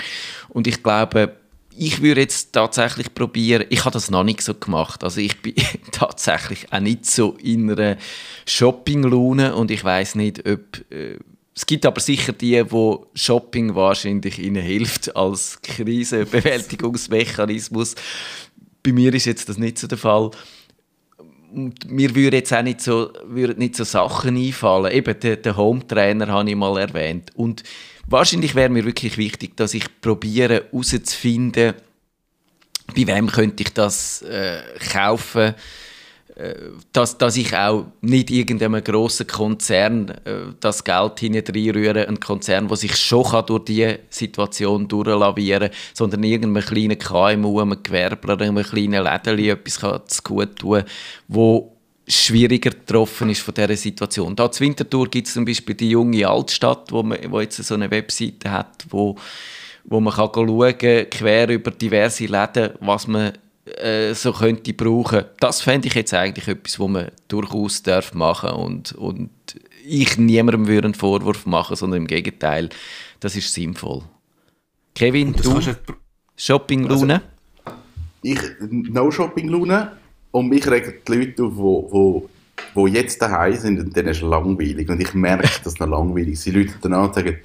[0.48, 1.36] Und ich glaube,
[1.76, 5.54] ich würde jetzt tatsächlich probieren, ich habe das noch nicht so gemacht, also ich bin
[5.92, 7.96] tatsächlich auch nicht so in einer
[8.46, 10.60] Shopping-Laune und ich weiß nicht, ob...
[10.90, 11.18] Äh,
[11.56, 17.94] es gibt aber sicher die, wo Shopping wahrscheinlich ihnen hilft als Krisenbewältigungsmechanismus.
[18.82, 20.32] Bei mir ist jetzt das nicht so der Fall.
[21.52, 24.92] Und mir würden jetzt auch nicht so, würden nicht so Sachen einfallen.
[24.92, 27.30] Eben, den, den Home-Trainer habe ich mal erwähnt.
[27.36, 27.62] Und
[28.08, 31.74] wahrscheinlich wäre mir wirklich wichtig, dass ich probiere herauszufinden,
[32.96, 34.60] bei wem könnte ich das äh,
[34.92, 35.54] kaufen, äh,
[36.92, 42.76] dass, dass ich auch nicht irgendeinem grossen Konzern äh, das Geld hineinrühre, ein Konzern, der
[42.76, 48.64] sich schon kann durch diese Situation durchlavieren kann, sondern irgendeinem kleinen KMU, einem Gewerbler, einem
[48.64, 50.82] kleinen Lädeli etwas kann zu gut tun,
[51.28, 54.34] wo schwieriger getroffen ist von dieser Situation.
[54.34, 57.74] Da zur Winterthur gibt es zum Beispiel die junge Altstadt, wo, man, wo jetzt so
[57.74, 59.16] eine Webseite hat, wo,
[59.84, 63.32] wo man kann schauen kann, quer über diverse Läden, was man
[63.66, 65.24] äh, so könnte brauchen.
[65.40, 69.30] Das fände ich jetzt eigentlich etwas, was man durchaus darf machen und, und
[69.86, 72.70] ich niemandem würde einen Vorwurf machen, sondern im Gegenteil,
[73.20, 74.02] das ist sinnvoll.
[74.94, 75.94] Kevin, Das du, kannst du,
[76.36, 77.22] Shopping-Laune?
[78.22, 79.92] Ich, No-Shopping-Laune.
[80.30, 82.30] Und mich regen die Leute auf, wo, wo,
[82.74, 84.88] wo jetzt daheim sind und dann ist es langweilig.
[84.88, 86.46] Und ich merke, dass es noch langweilig ist.
[86.46, 87.38] Die Leute dann und sagen,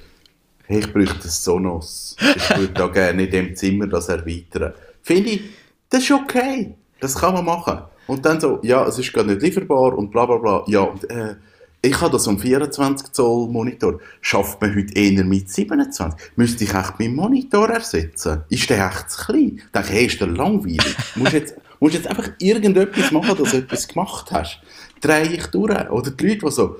[0.66, 2.16] hey, ich bräuchte ein Sonos.
[2.36, 4.72] Ich würde da gerne in dem Zimmer das erweitern.
[5.02, 5.42] Finde ich,
[5.90, 6.74] das ist okay.
[7.00, 7.80] Das kann man machen.
[8.06, 10.64] Und dann so, ja, es ist gar nicht lieferbar und bla bla bla.
[10.66, 11.36] Ja, und, äh,
[11.82, 14.00] ich habe das um 24 Zoll Monitor.
[14.20, 16.32] Schafft man heute eher mit 27?
[16.36, 18.42] Müsste ich echt meinen Monitor ersetzen?
[18.50, 19.62] Ist der echt zu klein?
[19.74, 20.96] Denke ich, hey, ist der langweilig?
[21.14, 24.60] musst jetzt, musst jetzt einfach irgendetwas machen, dass du etwas gemacht hast.
[25.00, 25.90] Drehe ich durch.
[25.90, 26.76] Oder die Leute, die so,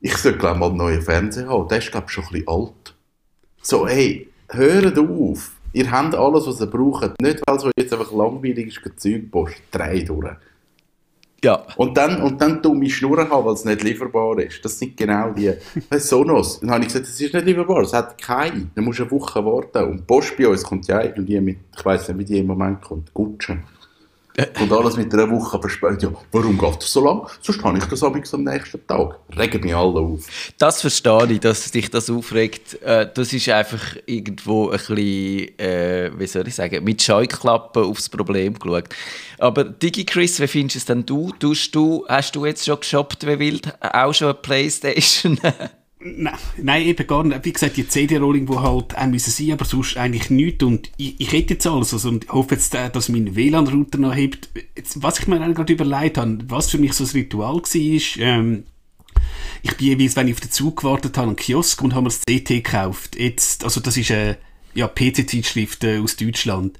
[0.00, 1.68] ich sollte glaube mal einen neuen Fernseher haben.
[1.68, 2.94] Der ist glaube ich schon ein bisschen alt.
[3.62, 5.55] So, hey, hört auf.
[5.76, 7.20] Ihr habt alles, was ihr braucht.
[7.20, 9.62] Nicht, weil es jetzt einfach langweilig ist, kein Zeug postet.
[9.70, 10.30] Drei durch.
[11.44, 11.66] Ja.
[11.76, 14.64] Und dann, und dann dumme Schnurren haben, weil es nicht lieferbar ist.
[14.64, 15.52] Das sind genau die.
[15.98, 16.60] Sonos.
[16.60, 18.70] Dann habe ich gesagt, es ist nicht lieferbar, es hat keine.
[18.74, 19.90] Dann musst du eine Woche warten.
[19.90, 22.80] Und Post bei uns kommt ja irgendwie mit, ich weiß nicht, wie die im Moment
[22.80, 23.58] kommt, Gutsche.
[24.60, 26.02] Und alles mit einer Woche verspätet.
[26.02, 27.26] Ja, warum geht das so lang?
[27.40, 29.18] Sonst habe ich das abends am nächsten Tag.
[29.36, 30.26] Regen mich alle auf.
[30.58, 32.80] Das verstehe ich, dass dich das aufregt.
[32.82, 38.08] Äh, das ist einfach irgendwo ein bisschen, äh, wie soll ich sagen, mit Scheuklappen aufs
[38.08, 38.88] Problem geschaut.
[39.38, 41.32] Aber Digi Chris, wie findest du es denn du?
[41.38, 42.04] Tust du?
[42.08, 43.72] Hast du jetzt schon geshoppt wie wild?
[43.80, 45.38] Auch schon eine Playstation?
[46.14, 47.44] Nein, nein, eben gar nicht.
[47.44, 50.62] Wie gesagt, die CD-Rolling, die halt auch müssen sein, aber sonst eigentlich nichts.
[50.62, 51.92] Und ich, ich hätte jetzt alles.
[51.92, 54.48] Also, und hoffe jetzt, äh, dass mein WLAN-Router noch hebt.
[54.76, 58.64] Jetzt, was ich mir gerade überlegt habe, was für mich so ein Ritual war, ähm,
[59.62, 62.10] ich bin jeweils, wenn ich auf den Zug gewartet habe, einen Kiosk und habe mir
[62.10, 63.18] das CT gekauft.
[63.18, 64.38] Jetzt, also das ist eine
[64.74, 66.78] ja, PC-Zeitschrift äh, aus Deutschland.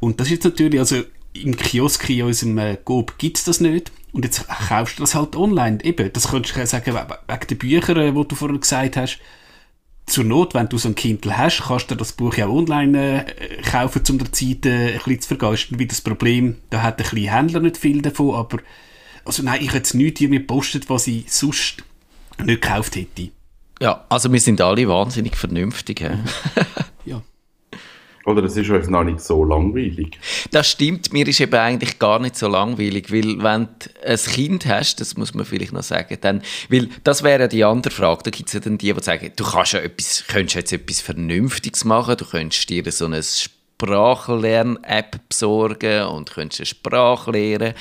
[0.00, 1.02] Und das ist jetzt natürlich, also
[1.34, 3.92] im Kiosk in unserem äh, Coop gibt es das nicht.
[4.12, 5.82] Und jetzt kaufst du das halt online.
[5.82, 9.18] Eben, das könntest du sagen, we- wegen den Büchern, äh, die du vorhin gesagt hast.
[10.04, 13.62] Zur Not, wenn du so ein Kindle hast, kannst du das Buch ja online äh,
[13.62, 15.78] kaufen, um der Zeit äh, ein bisschen zu vergeisten.
[15.78, 18.58] Wie das Problem, da hat ein bisschen Händler nicht viel davon, aber
[19.24, 21.84] also nein, ich hätte jetzt nichts hier mir gepostet, was ich sonst
[22.44, 23.30] nicht gekauft hätte.
[23.80, 26.00] ja, also wir sind alle wahnsinnig vernünftig.
[26.00, 26.18] hä?
[27.04, 27.22] Ja.
[28.24, 30.18] Oder es ist euch noch nicht so langweilig.
[30.50, 34.66] Das stimmt, mir ist eben eigentlich gar nicht so langweilig, weil wenn du ein Kind
[34.66, 38.30] hast, das muss man vielleicht noch sagen, dann, weil das wäre die andere Frage, da
[38.30, 41.84] gibt es ja dann die, die sagen, du kannst ja etwas, könntest jetzt etwas Vernünftiges
[41.84, 47.74] machen, du könntest dir so eine Sprachlern-App besorgen und könntest eine Sprache lernen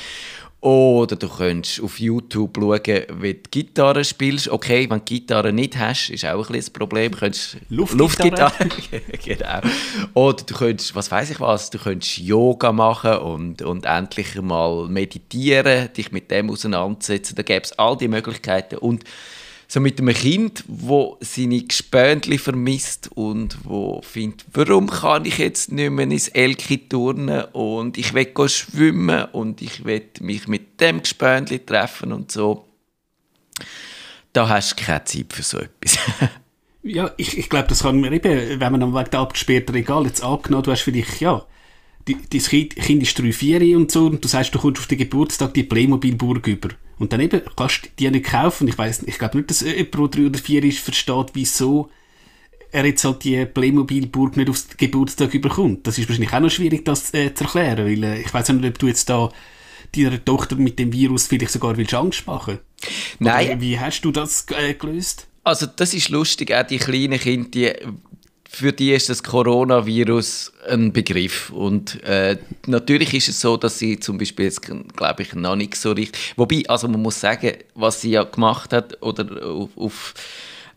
[0.62, 4.48] oder du könntest auf YouTube schauen, wie du Gitarre spielst.
[4.48, 7.12] Okay, wenn du Gitarre nicht hast, ist auch ein bisschen ein Problem.
[7.12, 8.70] Du könntest Luftgitarre.
[9.26, 9.60] genau.
[10.14, 14.88] Oder du könntest, was weiß ich was, du könntest Yoga machen und, und endlich mal
[14.88, 17.36] meditieren, dich mit dem auseinandersetzen.
[17.36, 18.78] Da gäbe es all die Möglichkeiten.
[18.78, 19.04] Und
[19.72, 25.72] so mit einem Kind, wo seine Gespöntli vermisst und wo findet, warum kann ich jetzt
[25.72, 31.02] nicht mehr ins Elki turnen und ich will schwimmen und ich will mich mit dem
[31.02, 32.66] Gespöntli treffen und so.
[34.34, 35.98] Da hast du keine Zeit für so etwas.
[36.84, 40.04] Ja, ich, ich glaube, das kann man eben, wenn man am Weg der abgesperrten Regal
[40.08, 41.46] jetzt angenommen, du hast vielleicht, ja,
[42.08, 44.88] die, dein Kind, kind ist 3, 4 und so, und du sagst, du kommst auf
[44.88, 46.70] den Geburtstag die Playmobil-Burg über.
[47.02, 48.68] Und dann eben kannst du die nicht kaufen.
[48.68, 51.90] Ich weiß ich glaube nicht, dass jemand, der 3 oder 4 ist, versteht, wieso
[52.72, 55.88] er jetzt halt die Playmobil-Burg nicht aufs Geburtstag überkommt.
[55.88, 58.66] Das ist wahrscheinlich auch noch schwierig, das äh, zu erklären, weil äh, ich weiß nicht,
[58.66, 59.30] ob du jetzt da
[59.96, 62.60] deiner Tochter mit dem Virus vielleicht sogar willst Angst machen.
[63.18, 63.48] Nein.
[63.48, 65.28] Oder wie hast du das äh, gelöst?
[65.44, 67.74] Also das ist lustig, auch die kleinen Kinder, die,
[68.54, 71.52] für die ist das Coronavirus ein Begriff.
[71.52, 72.38] Und äh,
[72.68, 76.34] natürlich ist es so, dass sie zum Beispiel jetzt, glaube ich, noch nicht so richtig...
[76.36, 79.70] Wobei, also man muss sagen, was sie ja gemacht hat oder auf...
[79.78, 80.14] auf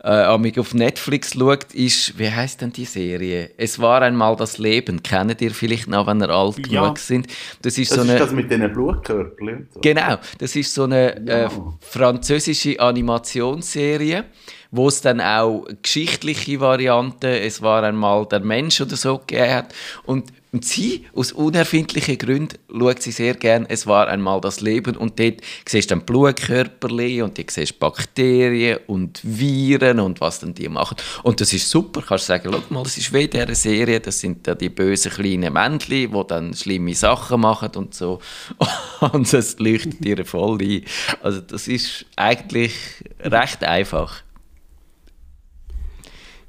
[0.05, 3.49] äh, amig auf Netflix schaut, ist, wie heißt denn die Serie?
[3.57, 5.01] Es war einmal das Leben.
[5.01, 6.81] Kennt ihr vielleicht noch, wenn ihr alt Ja.
[6.83, 7.25] genug sind?
[7.63, 8.19] Das ist Das so ist eine...
[8.19, 9.79] das mit und so.
[9.81, 11.51] Genau, das ist so eine äh, Ja.
[11.79, 14.25] französische Animationsserie,
[14.71, 19.73] wo es dann auch geschichtliche Varianten, es war einmal der Mensch oder so gegeben hat.
[20.05, 20.25] Und
[20.61, 24.95] sie, aus unerfindlichen Gründen, schaut sie sehr gern, es war einmal das Leben.
[24.95, 30.53] Und dort siehst du dann Blutkörperchen und die siehst Bakterien und Viren und was dann
[30.53, 30.97] die machen.
[31.23, 34.19] Und das ist super, kannst sagen, schau mal, das ist wie in dieser Serie, das
[34.19, 38.19] sind da die bösen kleinen Männchen, die dann schlimme Sachen machen und so.
[39.11, 40.83] Und es leuchtet dir voll ein.
[41.21, 42.73] Also das ist eigentlich
[43.19, 44.23] recht einfach.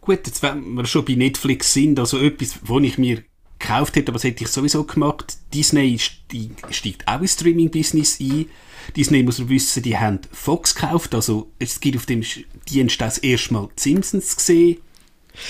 [0.07, 3.25] Gut, jetzt wenn wir schon bei Netflix sind, also etwas, wo ich mir
[3.59, 5.37] gekauft hätte, aber das hätte ich sowieso gemacht.
[5.53, 8.47] Disney steigt, auch ins Streaming-Business ein.
[8.95, 12.23] Disney muss man wissen, die haben Fox gekauft, also es gibt auf dem
[12.69, 14.79] Dienst das erste Mal Simpsons gesehen.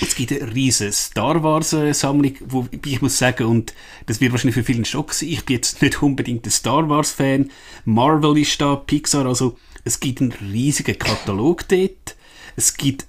[0.01, 3.73] Es gibt eine riesige Star Wars-Sammlung, wo ich muss sagen, und
[4.05, 6.89] das wird wahrscheinlich für viele ein Schock sein, ich bin jetzt nicht unbedingt ein Star
[6.89, 7.51] Wars-Fan.
[7.85, 12.17] Marvel ist da, Pixar, also es gibt einen riesigen Katalog dort.
[12.57, 13.07] Es gibt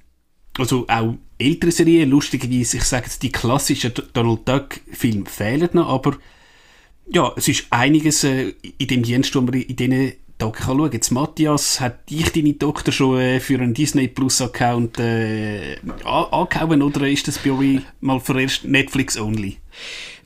[0.57, 6.17] also auch ältere Serien, lustigerweise, ich sage jetzt, die klassischen Donald Duck-Filme fehlen noch, aber
[7.11, 10.93] ja, es ist einiges äh, in dem Dienst, wo man in diesen Tagen kann schauen.
[10.93, 16.83] Jetzt, Matthias, hat dich deine Tochter schon äh, für einen Disney Plus Account äh, angehauen
[16.83, 19.57] oder ist das bei euch mal vorerst Netflix only?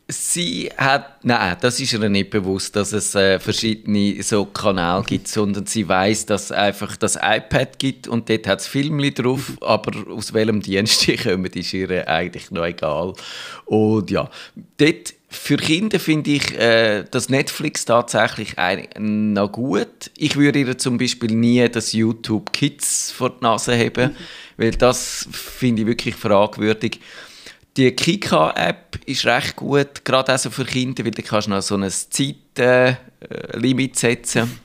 [0.08, 5.28] Sie hat, nein, das ist ihr nicht bewusst, dass es äh, verschiedene so Kanäle gibt,
[5.28, 9.52] sondern sie weiß, dass es einfach das iPad gibt und dort hat es Filme drauf,
[9.60, 13.14] aber aus welchem Dienst die kommen, ist ihr eigentlich noch egal.
[13.64, 14.28] Und ja,
[14.76, 20.10] dort für Kinder finde ich äh, das Netflix tatsächlich ein, noch gut.
[20.18, 24.16] Ich würde ihr zum Beispiel nie das YouTube Kids vor die Nase haben, mhm.
[24.58, 27.00] weil das finde ich wirklich fragwürdig.
[27.76, 31.88] Die Kika-App ist recht gut, gerade also für Kinder, weil du kannst noch so ein
[31.90, 32.46] Zeitlimit
[33.96, 34.60] äh, setzen.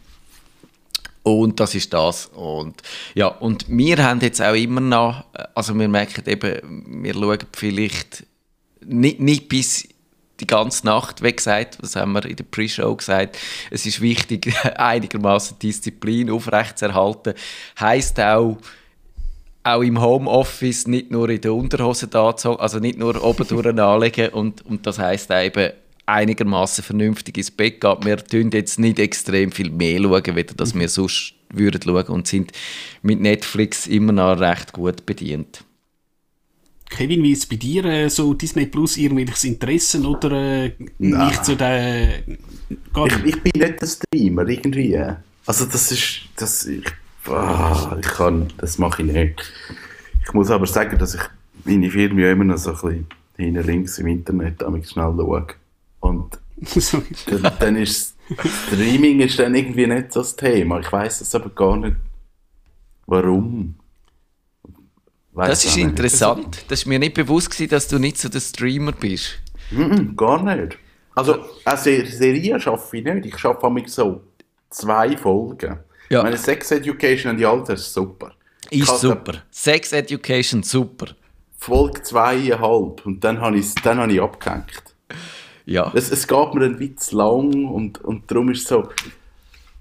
[1.24, 2.28] Und das ist das.
[2.28, 2.82] Und,
[3.14, 8.26] ja, und wir haben jetzt auch immer noch, also wir merken eben, wir schauen vielleicht
[8.86, 9.88] nicht, nicht bis
[10.40, 13.38] die ganze Nacht weg gesagt, das haben wir in der Pre-Show gesagt,
[13.72, 17.34] es ist wichtig, einigermaßen Disziplin aufrechtzuerhalten.
[17.80, 18.58] Heißt auch,
[19.68, 24.30] auch im Homeoffice nicht nur in der Unterhose da also nicht nur oben durch anlegen
[24.30, 25.72] und, und das heißt eben
[26.06, 27.98] einigermaßen vernünftig ins Bett gehen.
[28.04, 32.28] Wir tun jetzt nicht extrem viel mehr schauen, weder dass wir sonst würden schauen und
[32.28, 32.52] sind
[33.02, 35.64] mit Netflix immer noch recht gut bedient.
[36.90, 41.44] Kevin, wie ist es bei dir äh, so Disney Plus irgendwelches Interessen oder äh, nicht
[41.44, 42.24] so der...
[42.94, 44.98] Gar ich, ich, bin nicht der Streamer irgendwie.
[45.46, 46.22] Also das ist...
[46.38, 46.86] Das, ich
[47.30, 49.54] oh, ich kann, das mache ich nicht.
[50.24, 51.22] Ich muss aber sagen, dass ich
[51.66, 55.48] meine Firma immer noch so ein bisschen hinten links im Internet damit schnell schaue.
[56.00, 56.40] Und
[57.28, 58.18] dann, dann ist
[58.68, 60.80] Streaming ist dann irgendwie nicht so das Thema.
[60.80, 61.96] Ich weiß das aber gar nicht,
[63.06, 63.76] warum.
[65.34, 66.66] Weiss das ist interessant.
[66.68, 69.40] Das ist mir nicht bewusst gewesen, dass du nicht so der Streamer bist.
[69.72, 70.78] Mm -mm, gar nicht.
[71.16, 73.26] Also, eine Serie schaffe ich nicht.
[73.28, 74.22] Ich schaffe mit so
[74.70, 75.80] zwei Folgen.
[76.10, 76.24] Ja.
[76.24, 78.32] Meine Sex Education und die Alter ist super.
[78.70, 79.44] Ist super.
[79.52, 81.08] Sex Education, super.
[81.58, 84.84] Folge zweieinhalb und dann habe ich, dann hab ich abgehängt.
[85.66, 85.92] Ja.
[85.94, 88.88] Es, es geht mir ein Witz lang und, und darum ist es so,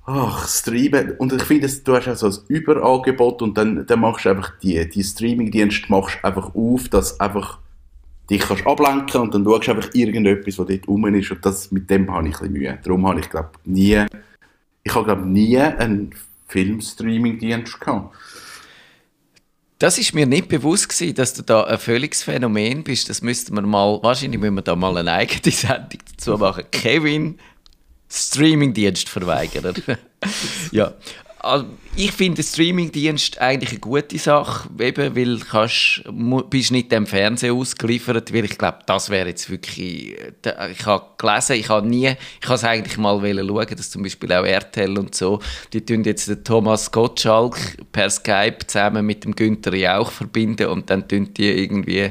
[0.04, 1.12] ach, Streamen.
[1.18, 4.58] Und ich finde, du hast auch so ein Überangebot und dann, dann machst du einfach
[4.58, 7.58] die, die Streaming-Dienste machst einfach auf, dass einfach
[8.30, 11.70] dich kannst ablenken und dann schaust du einfach irgendetwas, was dort rum ist und das,
[11.70, 12.78] mit dem habe ich ein bisschen Mühe.
[12.82, 14.04] Darum habe ich, glaube nie
[14.86, 16.14] ich habe glaube nie einen
[16.46, 18.14] Filmstreaming-Dienst gehabt.
[19.80, 23.10] Das ist mir nicht bewusst gewesen, dass du da ein völliges Phänomen bist.
[23.10, 26.64] Das müsste man mal, wahrscheinlich müssen wir da mal eine eigene Sendung dazu machen.
[26.70, 27.38] Kevin,
[28.08, 29.74] Streaming-Dienst verweigern.
[30.70, 30.94] ja,
[31.46, 37.56] also, ich finde Streamingdienst eigentlich eine gute Sache, eben, weil du bist nicht dem Fernsehen
[37.56, 42.46] ausgeliefert, weil ich glaube, das wäre jetzt wirklich, ich habe gelesen, ich habe nie, ich
[42.46, 45.40] habe es eigentlich mal schauen, dass zum Beispiel auch RTL und so,
[45.72, 47.56] die tun jetzt den Thomas Gottschalk
[47.92, 52.10] per Skype zusammen mit dem Günther Jauch verbinden und dann tun die irgendwie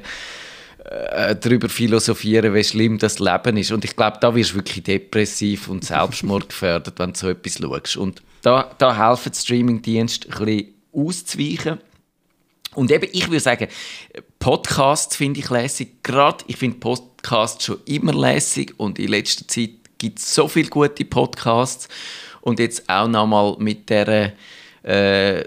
[0.85, 3.71] äh, darüber philosophieren, wie schlimm das Leben ist.
[3.71, 7.57] Und ich glaube, da wirst du wirklich depressiv und Selbstmord gefördert, wenn du so etwas
[7.57, 7.97] schaust.
[7.97, 11.79] Und da, da helfen die Streamingdienste ein bisschen auszuweichen.
[12.75, 13.67] Und eben, ich würde sagen,
[14.37, 16.03] Podcasts finde ich lässig.
[16.03, 20.69] Gerade, ich finde Podcasts schon immer lässig und in letzter Zeit gibt es so viele
[20.69, 21.87] gute Podcasts.
[22.41, 24.33] Und jetzt auch nochmal mit der
[24.83, 25.43] äh,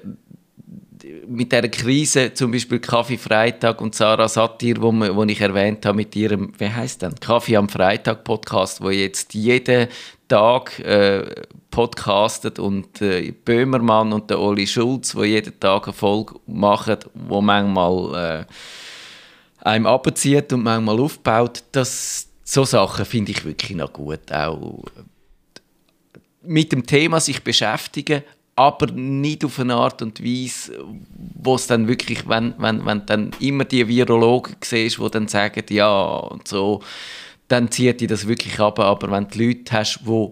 [1.29, 5.97] mit der Krise, zum Beispiel Kaffee Freitag und Sarah Satir, wo, wo ich erwähnt habe
[5.97, 9.89] mit ihrem, wie heißt denn, Kaffee am Freitag Podcast, wo jetzt jeden
[10.29, 11.25] Tag äh,
[11.71, 17.41] podcastet und äh, Böhmermann und der Oli Schulz, wo jeden Tag eine Folge machen, wo
[17.41, 24.31] manchmal äh, einem abzieht und manchmal aufbaut, das, so Sachen finde ich wirklich noch gut.
[24.33, 24.85] Auch
[26.43, 28.23] mit dem Thema sich beschäftigen,
[28.57, 30.85] aber nicht auf eine Art und Weise,
[31.35, 35.65] wo es dann wirklich, wenn, wenn, wenn dann immer die Virologen siehst, die dann sagen,
[35.71, 36.83] ja und so,
[37.49, 38.79] dann zieht die das wirklich ab.
[38.79, 40.31] Aber wenn du Leute hast, die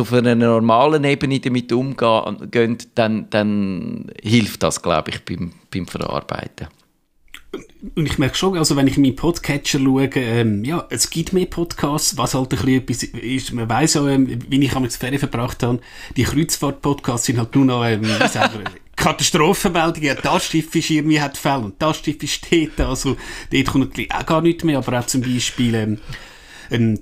[0.00, 6.68] auf einer normalen Ebene damit umgehen, dann, dann hilft das, glaube ich, beim, beim Verarbeiten.
[7.94, 11.34] Und ich merke schon, also wenn ich in meinen Podcatcher schaue, ähm, ja, es gibt
[11.34, 14.88] mehr Podcasts, was halt ein bisschen etwas ist, man weiss auch, ähm, wie ich einmal
[14.88, 15.80] Ferien verbracht habe,
[16.16, 18.62] die Kreuzfahrt-Podcasts sind halt nur noch, ähm, selber,
[19.02, 23.16] Katastrophenmeldungen, ja, das Schiff ist irgendwie hat Fälle und das Schiff ist dort, also
[23.50, 25.98] dort kommt auch gar nichts mehr, aber auch zum Beispiel ähm,
[26.70, 27.00] ein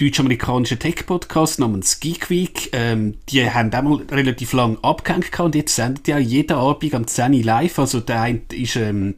[0.00, 5.76] deutsch-amerikanischer Tech-Podcast namens Geek Week, ähm, die haben auch mal relativ lang abgehängt und jetzt
[5.76, 9.16] sendet ja jeden Abend am 10 live, also der eine ist ähm,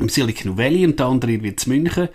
[0.00, 2.08] im Silicon Valley und der andere wird in München.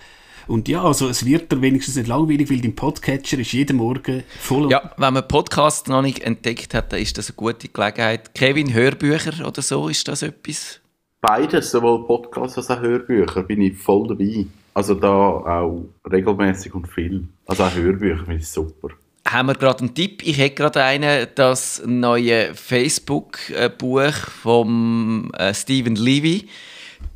[0.47, 4.23] Und ja, also es wird dir wenigstens nicht langweilig, weil dein Podcatcher ist jeden Morgen
[4.39, 4.71] voll.
[4.71, 8.33] Ja, wenn man Podcast noch nicht entdeckt hat, dann ist das eine gute Gelegenheit.
[8.33, 10.79] Kevin, Hörbücher oder so, ist das etwas?
[11.21, 14.47] Beides, sowohl Podcasts als auch Hörbücher, bin ich voll dabei.
[14.73, 17.27] Also da auch regelmäßig und viel.
[17.45, 18.89] Also auch Hörbücher finde ich super.
[19.27, 20.23] Haben wir gerade einen Tipp?
[20.23, 26.47] Ich hätte gerade einen, das neue Facebook-Buch von äh, Stephen Levy.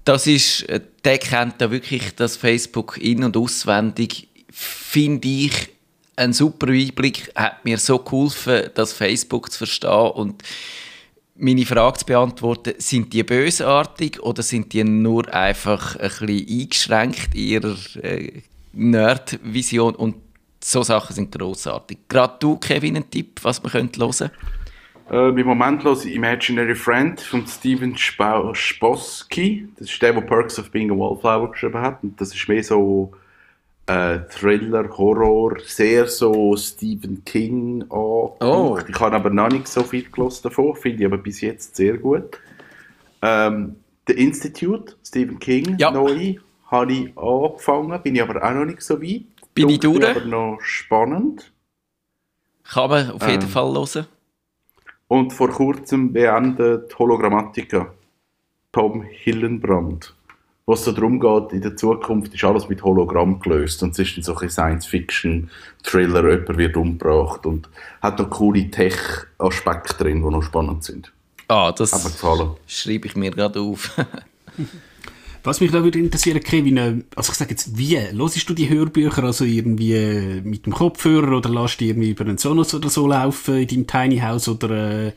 [0.05, 0.65] Das ist,
[1.03, 4.27] der kennt da wirklich das Facebook in- und auswendig.
[4.49, 5.69] Finde ich
[6.15, 10.43] ein super Einblick, hat mir so geholfen, das Facebook zu verstehen und
[11.37, 17.35] meine Frage zu beantworten, sind die bösartig oder sind die nur einfach ein bisschen eingeschränkt
[17.35, 18.41] in ihrer äh,
[18.71, 20.15] Nerd-Vision und
[20.63, 21.97] so Sachen sind großartig.
[22.07, 24.31] Gerade du, Kevin, ein Tipp, was man könnte hören
[25.11, 29.67] äh, Im Moment ich Imaginary Friend von Steven Sposky.
[29.77, 32.03] Das ist der, der Perks of Being a Wallflower geschrieben hat.
[32.03, 33.11] Und das ist mehr so
[33.87, 38.41] äh, Thriller, Horror, sehr so Stephen King angehaucht.
[38.41, 38.79] Oh.
[38.87, 41.97] Ich habe aber noch nicht so viel gelesen davon, finde ich aber bis jetzt sehr
[41.97, 42.39] gut.
[43.21, 43.75] Ähm,
[44.07, 45.91] The Institute, Stephen King, Ja.
[45.91, 46.35] neu,
[46.71, 49.23] habe ich angefangen, bin ich aber auch noch nicht so weit.
[49.53, 50.15] Bin ich Dunkel, durch?
[50.17, 51.51] aber noch spannend.
[52.63, 53.49] Kann man auf jeden Ähm.
[53.49, 54.07] Fall hören.
[55.07, 57.93] Und vor kurzem beendet Hologrammatica.
[58.71, 60.13] Tom Hillenbrand.
[60.65, 63.83] Was so darum geht, in der Zukunft ist alles mit Hologramm gelöst.
[63.83, 67.69] Und es ist ein Science-Fiction-Thriller, jemand wird umgebracht und
[68.01, 71.11] hat noch coole Tech-Aspekte drin, die noch spannend sind.
[71.47, 71.91] Ah, das
[72.65, 73.95] schreibe ich mir gerade auf.
[75.45, 77.99] Was mich da würde interessieren, Kevin, äh, also ich sage jetzt, wie?
[77.99, 82.25] Hörst du die Hörbücher also irgendwie äh, mit dem Kopfhörer oder lässt du irgendwie über
[82.25, 85.11] einen Sonos oder so laufen in deinem Tiny House oder äh,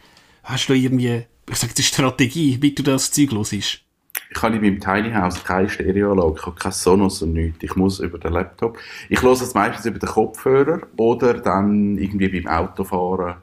[0.45, 3.55] hast du irgendwie, ich sage jetzt, eine Strategie, wie du das Zeug hörst?
[3.55, 7.63] Ich habe in meinem Tiny House keine Stereoanlage, ich habe kein Sonos und nichts.
[7.63, 8.77] Ich muss über den Laptop.
[9.09, 13.37] Ich höre es meistens über den Kopfhörer oder dann irgendwie beim Autofahren.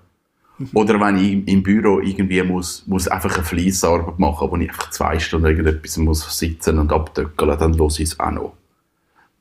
[0.73, 4.89] Oder wenn ich im Büro irgendwie muss, muss einfach eine Fleissarbeit machen, wo ich einfach
[4.89, 8.53] zwei Stunden irgendetwas muss sitzen und abdöckeln, dann höre ich es auch noch.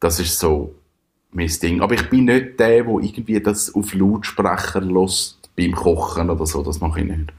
[0.00, 0.74] Das ist so
[1.30, 1.80] mein Ding.
[1.80, 6.62] Aber ich bin nicht der, der irgendwie das auf Lautsprecher lässt beim Kochen oder so.
[6.62, 7.32] Das mache ich nicht.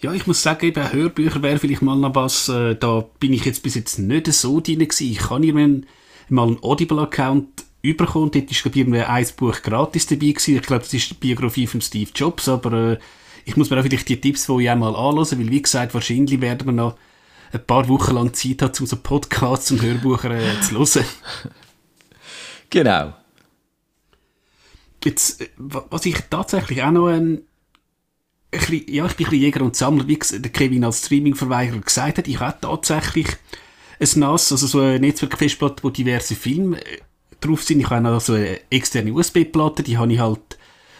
[0.00, 3.44] Ja, ich muss sagen, eben, Hörbücher wäre vielleicht mal noch was, äh, da bin ich
[3.44, 5.12] jetzt bis jetzt nicht so drin gewesen.
[5.12, 5.86] Ich kann irgendwann
[6.28, 10.56] mal einen Audible-Account überkommen, dort ist, glaube ich, irgendwie ein Buch gratis dabei gewesen.
[10.56, 12.98] Ich glaube, das ist die Biografie von Steve Jobs, aber äh,
[13.44, 16.40] ich muss mir auch vielleicht die Tipps von auch mal anhören, weil, wie gesagt, wahrscheinlich
[16.40, 16.96] werden wir noch
[17.52, 21.04] ein paar Wochen lang Zeit haben, um so Podcasts und Hörbücher äh, zu hören.
[22.70, 23.14] genau.
[25.04, 27.42] Jetzt, äh, wa- was ich tatsächlich auch noch, ähm,
[28.52, 31.80] ein bisschen, ja, ich bin ein bisschen Jäger und Sammler, wie der Kevin als Streaming-Verweigerer
[31.80, 32.28] gesagt hat.
[32.28, 33.26] Ich habe tatsächlich
[33.98, 36.98] ein NAS, also so eine Netzwerkfestplatte, wo diverse Filme äh,
[37.42, 37.80] drauf sind.
[37.80, 40.58] Ich habe auch so eine externe USB-Platte, die habe ich halt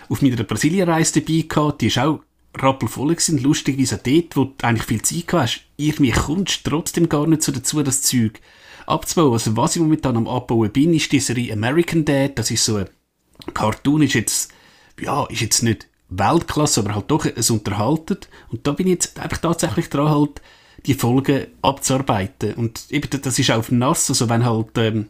[0.09, 1.81] auf meiner Brasilien-Reise dabei gehabt.
[1.81, 2.20] Die ist auch
[2.57, 3.42] rappelvoll gewesen.
[3.42, 7.26] Lustigerweise auch dort, wo du eigentlich viel Zeit gehabt hast, irgendwie kommst du trotzdem gar
[7.26, 8.40] nicht so dazu, das Zeug
[8.87, 9.33] abzubauen.
[9.33, 12.38] Also was ich momentan am Abbauen bin, ist die Serie American Dad.
[12.38, 12.88] Das ist so ein
[13.55, 14.52] Cartoon, ist jetzt,
[15.00, 18.28] ja, ist jetzt nicht Weltklasse, aber halt doch es unterhaltet.
[18.50, 20.42] Und da bin ich jetzt einfach tatsächlich dran, halt
[20.87, 22.55] die Folgen abzuarbeiten.
[22.55, 25.09] Und eben, das ist auch auf dem NAS, also wenn halt ähm,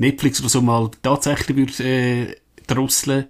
[0.00, 2.36] Netflix oder so mal tatsächlich würde äh,
[2.66, 3.26] drosseln,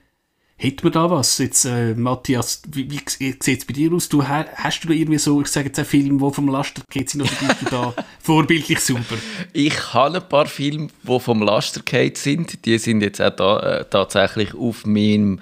[0.56, 1.38] hätte man da was.
[1.38, 4.08] Jetzt, äh, Matthias, wie, wie sieht es bei dir aus?
[4.08, 6.82] Du, ha- hast du da irgendwie so, ich sage jetzt einen Film, der vom Laster
[6.90, 9.16] geht, sind, oder bist du da vorbildlich super?
[9.52, 12.64] Ich habe ein paar Filme, die vom Laster gefallen sind.
[12.66, 15.40] Die sind jetzt auch da, äh, tatsächlich auf meinem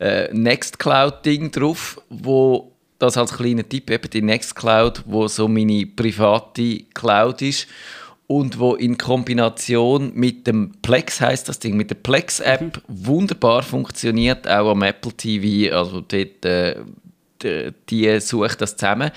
[0.00, 6.82] äh, Nextcloud-Ding drauf, wo das als kleiner Tipp eben die Nextcloud, wo so meine private
[6.92, 7.66] Cloud ist
[8.26, 14.48] und wo in Kombination mit dem Plex heißt das Ding, mit der Plex-App wunderbar funktioniert,
[14.48, 15.74] auch am Apple TV.
[15.74, 16.76] Also dort, äh,
[17.42, 19.10] die, die sucht das zusammen.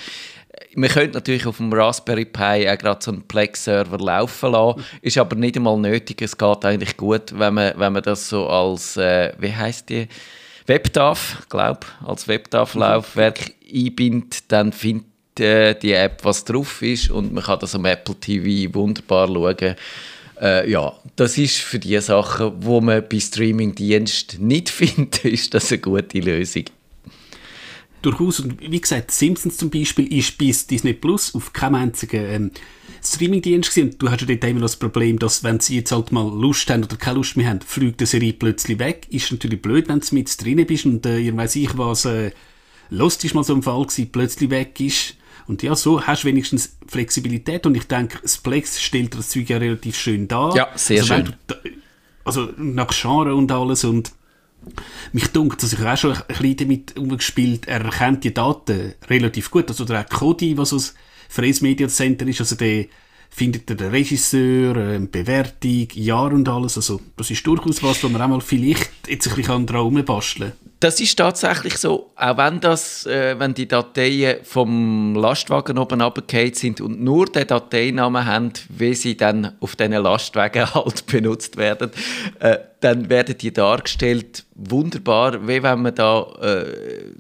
[0.76, 5.18] Man könnte natürlich auf dem Raspberry Pi auch gerade so einen Plex-Server laufen lassen, ist
[5.18, 6.22] aber nicht einmal nötig.
[6.22, 10.08] Es geht eigentlich gut, wenn man, wenn man das so als, äh, wie heißt die,
[10.70, 15.09] WebDAV, glaube als WebDAV-Laufwerk einbindet, dann findet
[15.40, 19.76] äh, die App, was drauf ist und man kann das am Apple TV wunderbar schauen.
[20.42, 25.72] Äh, ja, das ist für die Sachen, wo man bei Streamingdiensten nicht findet, ist das
[25.72, 26.66] eine gute Lösung.
[28.02, 32.52] durchaus, und wie gesagt, Simpsons zum Beispiel ist bis Disney Plus auf keinem einzigen ähm,
[33.04, 33.92] Streamingdienst gewesen.
[33.92, 36.70] Und du hast ja dort immer das Problem, dass wenn sie jetzt halt mal Lust
[36.70, 39.08] haben oder keine Lust mehr haben, fliegt die Serie plötzlich weg.
[39.10, 42.32] Ist natürlich blöd, wenn du mit drinnen bist und äh, ihr weiss ich was, äh,
[42.90, 45.16] Lost ist mal so ein Fall gewesen, plötzlich weg ist.
[45.50, 49.50] Und ja, so hast du wenigstens Flexibilität und ich denke, das Plex stellt das Zeug
[49.50, 50.56] ja relativ schön dar.
[50.56, 51.26] Ja, sehr also, schön.
[51.26, 51.56] du da-
[52.24, 54.12] also nach Genre und alles und
[55.12, 59.50] mich dunkt, dass ich auch schon ein bisschen damit umgespielt, er erkennt die Daten relativ
[59.50, 59.70] gut.
[59.70, 60.94] Also der Cody, was aus
[61.28, 62.86] Freies Media Center ist, also der
[63.30, 66.78] findet er den Regisseur, äh, Bewertung, Jahr und alles.
[66.78, 70.52] Also das ist durchaus was, wo man auch mal vielleicht jetzt ein bisschen dran rumbasteln
[70.52, 70.70] kann.
[70.82, 76.54] Das ist tatsächlich so, auch wenn, das, äh, wenn die Dateien vom Lastwagen oben runtergefallen
[76.54, 81.92] sind und nur den Dateinamen haben, wie sie dann auf diesen Lastwagen halt benutzt werden,
[82.40, 87.12] äh, dann werden die dargestellt wunderbar, wie wenn man da äh,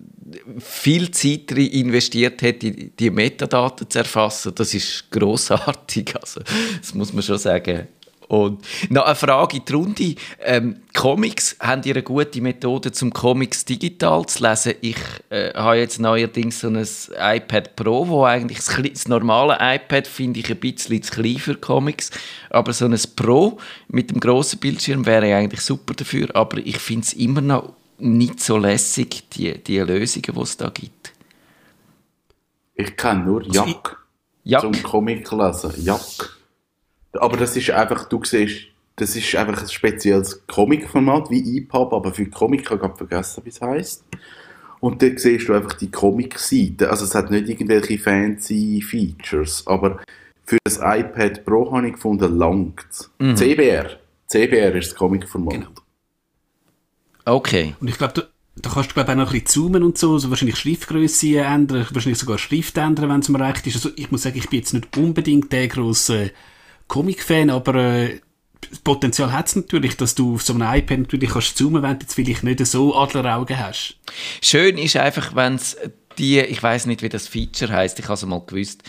[0.59, 4.53] viel Zeit investiert hätte, die, Metadaten zu erfassen.
[4.55, 6.41] Das ist großartig, also
[6.79, 7.87] das muss man schon sagen.
[8.29, 10.15] Und noch eine Frage in die Runde.
[10.45, 14.75] Ähm, Comics, haben ihr eine gute Methode, zum Comics digital zu lesen?
[14.81, 14.97] Ich
[15.31, 20.41] äh, habe jetzt neuerdings so ein iPad Pro, wo eigentlich das, das normale iPad finde
[20.41, 22.11] ich ein bisschen zu klein für Comics,
[22.51, 23.57] aber so ein Pro
[23.87, 28.39] mit dem grossen Bildschirm wäre eigentlich super dafür, aber ich finde es immer noch nicht
[28.39, 31.13] so lässig, die, die Lösungen, die es da gibt.
[32.75, 33.97] Ich kenne nur Jack
[34.43, 35.73] Ja, zum Comic lesen.
[35.77, 36.37] Jack.
[37.13, 42.13] Aber das ist einfach, du siehst, das ist einfach ein spezielles Comic-Format wie EPUB, aber
[42.13, 44.03] für Comic, ich habe gerade vergessen, wie es heisst.
[44.79, 46.89] Und dann siehst du einfach die Comic-Seite.
[46.89, 49.99] Also es hat nicht irgendwelche fancy Features, aber
[50.45, 53.99] für das iPad Pro habe ich gefunden, langt CBR.
[54.27, 55.53] CBR ist das Comic-Format.
[55.53, 55.69] Genau.
[57.33, 57.75] Okay.
[57.79, 58.23] Und ich glaube, da,
[58.55, 61.87] da kannst du glaub, auch noch ein bisschen zoomen und so, also wahrscheinlich Schriftgröße ändern,
[61.91, 63.75] wahrscheinlich sogar Schrift ändern, wenn es mir recht ist.
[63.75, 66.31] Also ich muss sagen, ich bin jetzt nicht unbedingt der grosse
[66.87, 68.19] Comic-Fan, aber äh,
[68.69, 71.97] das Potenzial hat es natürlich, dass du auf so einem iPad natürlich kannst zoomen, wenn
[71.97, 73.95] du jetzt vielleicht nicht so Adleraugen hast.
[74.41, 75.77] Schön ist einfach, wenn es
[76.17, 78.83] die, ich weiß nicht, wie das Feature heißt, ich habe es mal gewusst,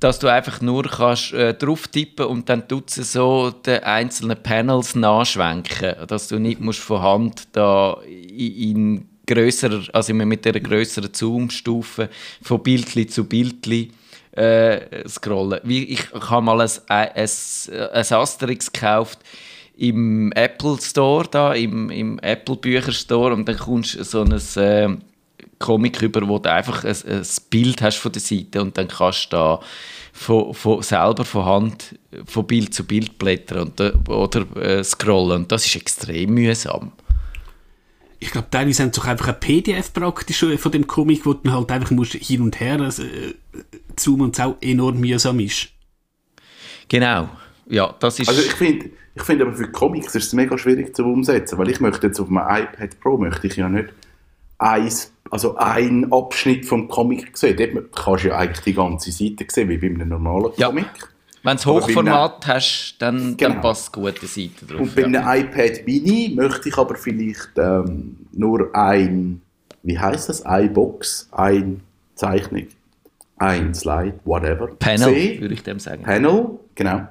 [0.00, 4.40] dass du einfach nur kannst äh, drauf tippen und dann tut es so die einzelnen
[4.40, 10.58] Panels nachschwenken, dass du nicht musst von Hand da in, in grösserer, also mit der
[10.60, 12.08] größeren Zoom-Stufe
[12.42, 13.90] von Bildli zu Bildli
[14.32, 15.60] äh, scrollen.
[15.64, 19.18] Wie, ich, ich habe mal ein, ein, ein Asterix gekauft
[19.76, 24.96] im Apple Store da, im, im Apple Bücherstore und dann kommst du so ein äh,
[25.58, 29.32] Comic über, wo du einfach ein, ein Bild hast von der Seite und dann kannst
[29.32, 29.60] du da
[30.12, 35.52] von, von, selber von Hand von Bild zu Bild blättern und, oder äh, scrollen und
[35.52, 36.92] das ist extrem mühsam.
[38.20, 41.52] Ich glaube, teilweise haben sie doch einfach ein PDF praktisch von dem Comic, wo du
[41.52, 43.34] halt einfach musst hin und her also, äh,
[43.94, 45.68] zoomen und es auch enorm mühsam ist.
[46.88, 47.28] Genau,
[47.68, 48.28] ja, das ist...
[48.28, 51.70] Also ich finde, ich finde aber für Comics ist es mega schwierig zu umsetzen, weil
[51.70, 53.90] ich möchte jetzt auf meinem iPad Pro möchte ich ja nicht
[54.58, 57.56] eins, also einen Abschnitt vom Comic sehen.
[57.56, 60.68] Dort kannst du ja eigentlich die ganze Seite sehen, wie bei einem normalen Ja.
[60.68, 60.86] Comic.
[61.44, 63.60] Wenn du Hochformat hast, dann, dann Genau.
[63.60, 64.80] passt eine gute Seite drauf.
[64.80, 65.06] Und bei ja.
[65.26, 69.40] einem iPad Mini möchte ich aber vielleicht ähm, nur ein,
[69.84, 71.80] wie heißt das, eine Box, ein
[72.16, 72.66] Zeichnung,
[73.36, 74.66] ein Slide, whatever.
[74.78, 75.40] Panel, sehen.
[75.40, 76.02] würde ich dem sagen.
[76.02, 77.06] Panel, genau.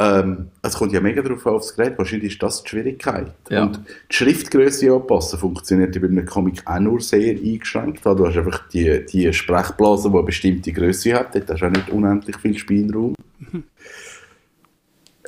[0.00, 1.98] Ähm, es kommt ja mega drauf aufs Gerät.
[1.98, 3.34] Wahrscheinlich ist das die Schwierigkeit.
[3.50, 3.64] Ja.
[3.64, 8.06] Und die Schriftgröße anpassen funktioniert ja bei einem Comic auch nur sehr eingeschränkt.
[8.06, 11.34] Du hast einfach die, die Sprechblase, die eine bestimmte Größe hat.
[11.34, 13.14] Dort hast du auch nicht unendlich viel Spielraum.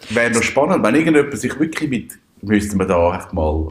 [0.09, 3.69] Wäre noch spannend, wenn irgendjemand sich wirklich mit, müsste man da echt mal,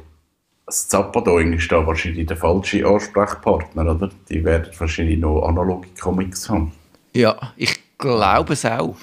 [0.67, 4.11] das Zappadoing ist da wahrscheinlich der falsche Ansprechpartner, oder?
[4.29, 6.71] Die werden wahrscheinlich noch analoge Comics haben.
[7.13, 8.95] Ja, ich glaube es auch.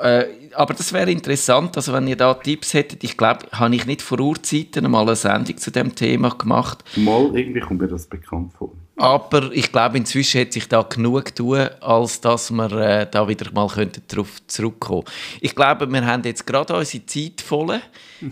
[0.00, 0.24] Äh,
[0.54, 4.02] aber das wäre interessant, also wenn ihr da Tipps hättet, ich glaube, habe ich nicht
[4.02, 8.52] vor Urzeiten mal eine Sendung zu dem Thema gemacht, Mal, irgendwie kommt mir das bekannt
[8.54, 8.72] vor.
[8.96, 13.50] Aber ich glaube, inzwischen hat sich da genug tun, als dass wir äh, da wieder
[13.52, 15.04] mal könnten darauf zurückkommen
[15.40, 17.80] Ich glaube, wir haben jetzt gerade unsere Zeit voll.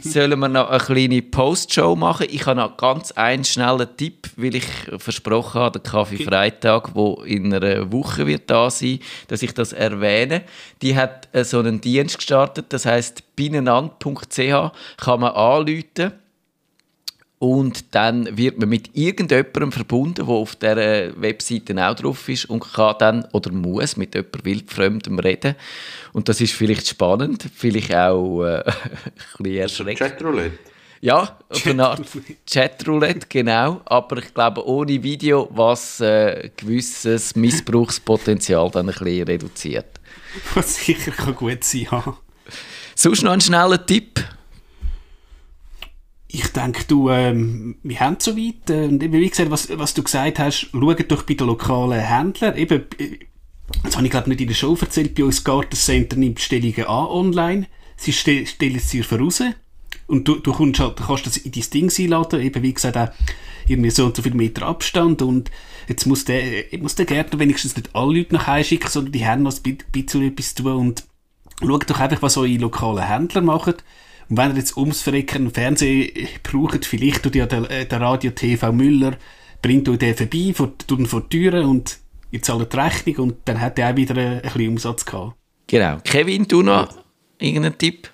[0.00, 2.28] Sollen wir noch eine kleine Postshow machen?
[2.30, 4.66] Ich habe noch ganz einen schnellen Tipp, weil ich
[4.98, 9.72] versprochen habe, der Kaffee Freitag, wo in einer Woche wird da sein, dass ich das
[9.72, 10.44] erwähne.
[10.80, 16.12] Die hat äh, so einen Dienst gestartet, das heißt binenan.ch kann man anrufen
[17.42, 22.60] und dann wird man mit irgendjemandem verbunden, der auf dieser Webseite auch drauf ist und
[22.60, 25.56] kann dann oder muss mit jemandem wildfremdem reden.
[26.12, 28.72] Und das ist vielleicht spannend, vielleicht auch äh, ein
[29.38, 29.98] bisschen erschreckend.
[29.98, 30.58] Chatroulette.
[31.00, 32.02] Ja, auf eine Art
[32.48, 33.80] Chatroulette, genau.
[33.86, 39.98] Aber ich glaube, ohne Video, was äh, gewisses Missbrauchspotenzial dann ein bisschen reduziert.
[40.54, 42.16] Was sicher kann gut sein ja.
[42.94, 44.20] Sonst noch ein schneller Tipp.
[46.34, 48.70] Ich denke, du, ähm, wir haben es soweit.
[48.70, 52.56] Äh, und wie gesagt, was, was du gesagt hast, schau doch bei den lokalen Händlern.
[52.56, 53.18] Eben, äh,
[53.82, 57.06] das habe ich glaube nicht in der Show erzählt, bei uns Gartencenter nimmt Bestellungen an
[57.06, 57.66] online.
[57.96, 59.42] Sie ste stellen es dir voraus.
[60.06, 63.10] Und du, du, kommst halt, kannst das in dein Ding einladen, eben wie gesagt auch
[63.66, 65.50] irgendwie so und so viel Meter Abstand und
[65.88, 69.26] jetzt muss der, muss der Gärtner wenigstens nicht alle Leute nach Hause schicken, sondern die
[69.26, 71.04] haben noch ein bisschen etwas tun und
[71.60, 73.74] schaut doch einfach, was eure lokalen Händler machen.
[74.32, 76.08] Und wenn ihr jetzt ums Verrecken einen Fernseher
[76.42, 79.12] braucht, vielleicht tut ja der, äh, der Radio TV Müller,
[79.60, 81.98] bringt euch den vorbei, vor, tut vor die Türe und
[82.30, 85.36] ihr zahlt die Rechnung und dann hat er auch wieder ein bisschen Umsatz gehabt.
[85.66, 85.98] Genau.
[86.02, 86.96] Kevin, du noch
[87.38, 88.08] irgendeinen Tipp?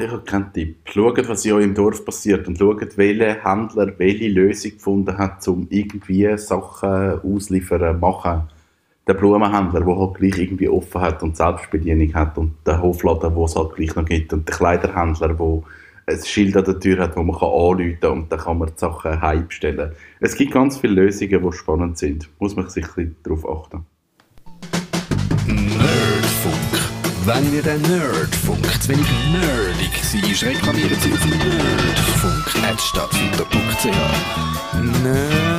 [0.00, 0.78] Ich habe keinen Tipp.
[0.92, 5.68] Schaut, was in eurem Dorf passiert und schaut, welcher Händler welche Lösung gefunden hat, um
[5.70, 8.48] irgendwie Sachen ausliefern, machen.
[9.06, 13.44] Der Blumenhändler, der halt gleich irgendwie offen hat und Selbstbedienung hat und der Hofladen, wo
[13.44, 15.62] es halt gleich noch gibt und der Kleiderhändler, der
[16.06, 18.68] ein Schild an der Tür hat, wo man kann anrufen kann und dann kann man
[18.68, 19.92] die Sachen heimstellen.
[20.20, 22.28] Es gibt ganz viele Lösungen, die spannend sind.
[22.38, 23.86] Muss man sich ein bisschen darauf achten.
[25.46, 26.54] Nerdfunk.
[27.26, 33.86] Wenn ihr den Nerdfunk zu wenig nerdig seid, reklamiert sie auf nerdfunk.net stattfinder.ch.
[35.02, 35.53] Nerd